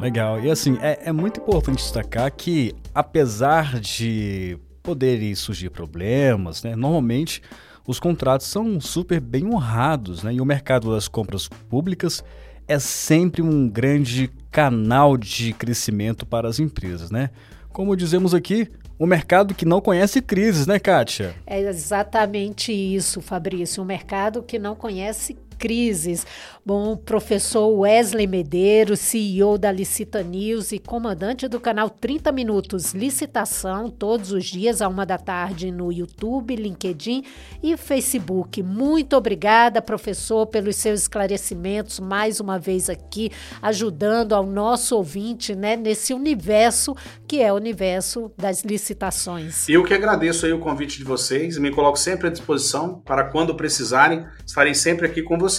Legal. 0.00 0.40
E 0.40 0.50
assim, 0.50 0.78
é, 0.80 0.98
é 1.08 1.12
muito 1.12 1.40
importante 1.40 1.82
destacar 1.82 2.32
que, 2.32 2.74
apesar 2.94 3.78
de 3.78 4.58
poderem 4.82 5.34
surgir 5.34 5.70
problemas, 5.70 6.62
né, 6.62 6.74
normalmente 6.74 7.42
os 7.86 7.98
contratos 7.98 8.46
são 8.46 8.80
super 8.80 9.20
bem 9.20 9.46
honrados, 9.46 10.22
né? 10.22 10.34
E 10.34 10.40
o 10.40 10.44
mercado 10.44 10.92
das 10.92 11.08
compras 11.08 11.48
públicas 11.48 12.22
é 12.68 12.78
sempre 12.78 13.42
um 13.42 13.68
grande 13.68 14.30
canal 14.50 15.16
de 15.16 15.52
crescimento 15.52 16.24
para 16.24 16.48
as 16.48 16.60
empresas, 16.60 17.10
né? 17.10 17.30
Como 17.70 17.96
dizemos 17.96 18.34
aqui, 18.34 18.70
o 18.98 19.06
mercado 19.06 19.54
que 19.54 19.64
não 19.64 19.80
conhece 19.80 20.22
crises, 20.22 20.66
né, 20.66 20.78
Kátia? 20.78 21.34
É 21.44 21.60
exatamente 21.60 22.72
isso, 22.72 23.20
Fabrício. 23.20 23.82
Um 23.82 23.86
mercado 23.86 24.42
que 24.42 24.58
não 24.58 24.76
conhece 24.76 25.36
crises. 25.62 26.26
Bom, 26.66 26.96
professor 26.96 27.68
Wesley 27.68 28.26
Medeiros, 28.26 28.98
CEO 28.98 29.56
da 29.56 29.70
Licita 29.70 30.20
News 30.20 30.72
e 30.72 30.78
comandante 30.80 31.46
do 31.46 31.60
canal 31.60 31.88
30 31.88 32.32
Minutos 32.32 32.92
Licitação, 32.92 33.88
todos 33.88 34.32
os 34.32 34.44
dias 34.44 34.82
à 34.82 34.88
uma 34.88 35.06
da 35.06 35.18
tarde 35.18 35.70
no 35.70 35.92
YouTube, 35.92 36.56
LinkedIn 36.56 37.24
e 37.62 37.76
Facebook. 37.76 38.60
Muito 38.60 39.16
obrigada, 39.16 39.80
professor, 39.80 40.46
pelos 40.46 40.74
seus 40.74 41.02
esclarecimentos 41.02 42.00
mais 42.00 42.40
uma 42.40 42.58
vez 42.58 42.90
aqui, 42.90 43.30
ajudando 43.60 44.32
ao 44.32 44.44
nosso 44.44 44.96
ouvinte 44.96 45.54
né, 45.54 45.76
nesse 45.76 46.12
universo 46.12 46.96
que 47.28 47.40
é 47.40 47.52
o 47.52 47.56
universo 47.56 48.32
das 48.36 48.62
licitações. 48.64 49.68
Eu 49.68 49.84
que 49.84 49.94
agradeço 49.94 50.44
aí 50.44 50.52
o 50.52 50.58
convite 50.58 50.98
de 50.98 51.04
vocês, 51.04 51.56
me 51.56 51.70
coloco 51.70 51.98
sempre 51.98 52.26
à 52.26 52.30
disposição 52.30 53.00
para 53.04 53.24
quando 53.24 53.54
precisarem, 53.54 54.26
estarei 54.44 54.74
sempre 54.74 55.06
aqui 55.06 55.22
com 55.22 55.38
vocês. 55.38 55.51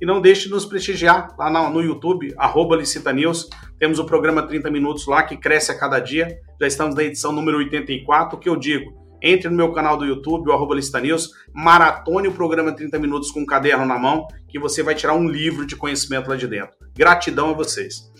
E 0.00 0.06
não 0.06 0.20
deixe 0.20 0.44
de 0.44 0.50
nos 0.50 0.64
prestigiar 0.64 1.34
lá 1.38 1.70
no 1.70 1.80
YouTube, 1.80 2.32
arroba 2.36 2.76
Licita 2.76 3.12
News. 3.12 3.48
Temos 3.78 3.98
o 3.98 4.04
programa 4.04 4.42
30 4.46 4.70
Minutos 4.70 5.06
lá, 5.06 5.22
que 5.22 5.36
cresce 5.36 5.72
a 5.72 5.78
cada 5.78 5.98
dia. 5.98 6.38
Já 6.60 6.66
estamos 6.66 6.94
na 6.94 7.02
edição 7.02 7.32
número 7.32 7.58
84, 7.58 8.36
o 8.36 8.40
que 8.40 8.48
eu 8.48 8.56
digo? 8.56 8.92
Entre 9.20 9.48
no 9.48 9.56
meu 9.56 9.72
canal 9.72 9.96
do 9.96 10.04
YouTube, 10.04 10.48
o 10.48 10.52
arroba 10.52 10.74
Licita 10.74 11.00
News, 11.00 11.30
maratone 11.54 12.28
o 12.28 12.32
programa 12.32 12.72
30 12.72 12.98
Minutos 12.98 13.30
com 13.30 13.40
um 13.40 13.46
caderno 13.46 13.86
na 13.86 13.98
mão, 13.98 14.26
que 14.48 14.58
você 14.58 14.82
vai 14.82 14.94
tirar 14.94 15.14
um 15.14 15.28
livro 15.28 15.64
de 15.64 15.76
conhecimento 15.76 16.28
lá 16.28 16.36
de 16.36 16.48
dentro. 16.48 16.74
Gratidão 16.96 17.50
a 17.50 17.52
vocês. 17.52 18.10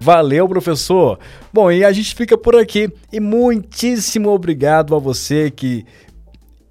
Valeu, 0.00 0.48
professor! 0.48 1.18
Bom, 1.52 1.70
e 1.70 1.84
a 1.84 1.92
gente 1.92 2.14
fica 2.14 2.36
por 2.36 2.56
aqui. 2.56 2.92
E 3.12 3.20
muitíssimo 3.20 4.30
obrigado 4.30 4.96
a 4.96 4.98
você 4.98 5.48
que 5.48 5.84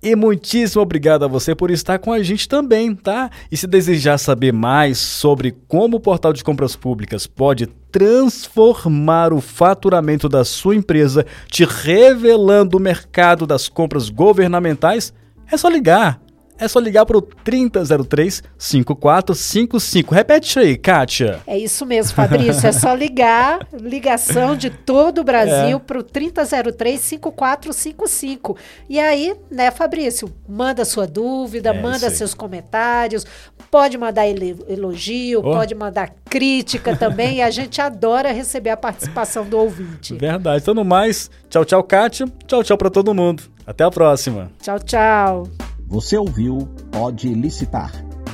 e 0.01 0.15
muitíssimo 0.15 0.81
obrigado 0.81 1.23
a 1.23 1.27
você 1.27 1.53
por 1.53 1.69
estar 1.69 1.99
com 1.99 2.11
a 2.11 2.23
gente 2.23 2.47
também, 2.47 2.95
tá? 2.95 3.29
E 3.51 3.57
se 3.57 3.67
desejar 3.67 4.17
saber 4.17 4.51
mais 4.51 4.97
sobre 4.97 5.55
como 5.67 5.97
o 5.97 5.99
portal 5.99 6.33
de 6.33 6.43
compras 6.43 6.75
públicas 6.75 7.27
pode 7.27 7.67
transformar 7.91 9.31
o 9.31 9.39
faturamento 9.39 10.27
da 10.27 10.43
sua 10.43 10.75
empresa, 10.75 11.25
te 11.47 11.65
revelando 11.65 12.77
o 12.77 12.81
mercado 12.81 13.45
das 13.45 13.69
compras 13.69 14.09
governamentais, 14.09 15.13
é 15.51 15.57
só 15.57 15.67
ligar 15.67 16.19
é 16.61 16.67
só 16.67 16.79
ligar 16.79 17.07
para 17.07 17.17
o 17.17 17.21
3003 17.21 18.43
5455. 18.55 20.13
Repete 20.13 20.47
isso 20.47 20.59
aí, 20.59 20.77
Kátia. 20.77 21.39
É 21.47 21.57
isso 21.57 21.87
mesmo, 21.87 22.13
Fabrício. 22.13 22.67
É 22.67 22.71
só 22.71 22.93
ligar, 22.93 23.67
ligação 23.73 24.55
de 24.55 24.69
todo 24.69 25.21
o 25.21 25.23
Brasil 25.23 25.77
é. 25.77 25.79
para 25.79 25.97
o 25.97 26.03
3003 26.03 27.01
5455. 27.01 28.55
E 28.87 28.99
aí, 28.99 29.33
né, 29.49 29.71
Fabrício, 29.71 30.31
manda 30.47 30.85
sua 30.85 31.07
dúvida, 31.07 31.71
é, 31.71 31.81
manda 31.81 32.11
seus 32.11 32.35
comentários, 32.35 33.25
pode 33.71 33.97
mandar 33.97 34.27
elogio, 34.27 35.39
oh. 35.39 35.43
pode 35.43 35.73
mandar 35.73 36.13
crítica 36.29 36.95
também. 36.95 37.37
e 37.37 37.41
a 37.41 37.49
gente 37.49 37.81
adora 37.81 38.31
receber 38.31 38.69
a 38.69 38.77
participação 38.77 39.43
do 39.45 39.57
ouvinte. 39.57 40.13
Verdade. 40.13 40.61
Então, 40.61 40.75
no 40.75 40.85
mais, 40.85 41.31
tchau, 41.49 41.65
tchau, 41.65 41.83
Kátia. 41.83 42.27
Tchau, 42.45 42.63
tchau 42.63 42.77
para 42.77 42.91
todo 42.91 43.15
mundo. 43.15 43.43
Até 43.65 43.83
a 43.83 43.89
próxima. 43.89 44.51
Tchau, 44.61 44.77
tchau. 44.77 45.70
Você 45.91 46.17
ouviu 46.17 46.69
Pode 46.89 47.33
Licitar, 47.33 47.91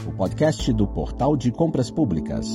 o 0.07 0.11
podcast 0.11 0.71
do 0.71 0.85
Portal 0.85 1.35
de 1.35 1.51
Compras 1.51 1.89
Públicas. 1.89 2.47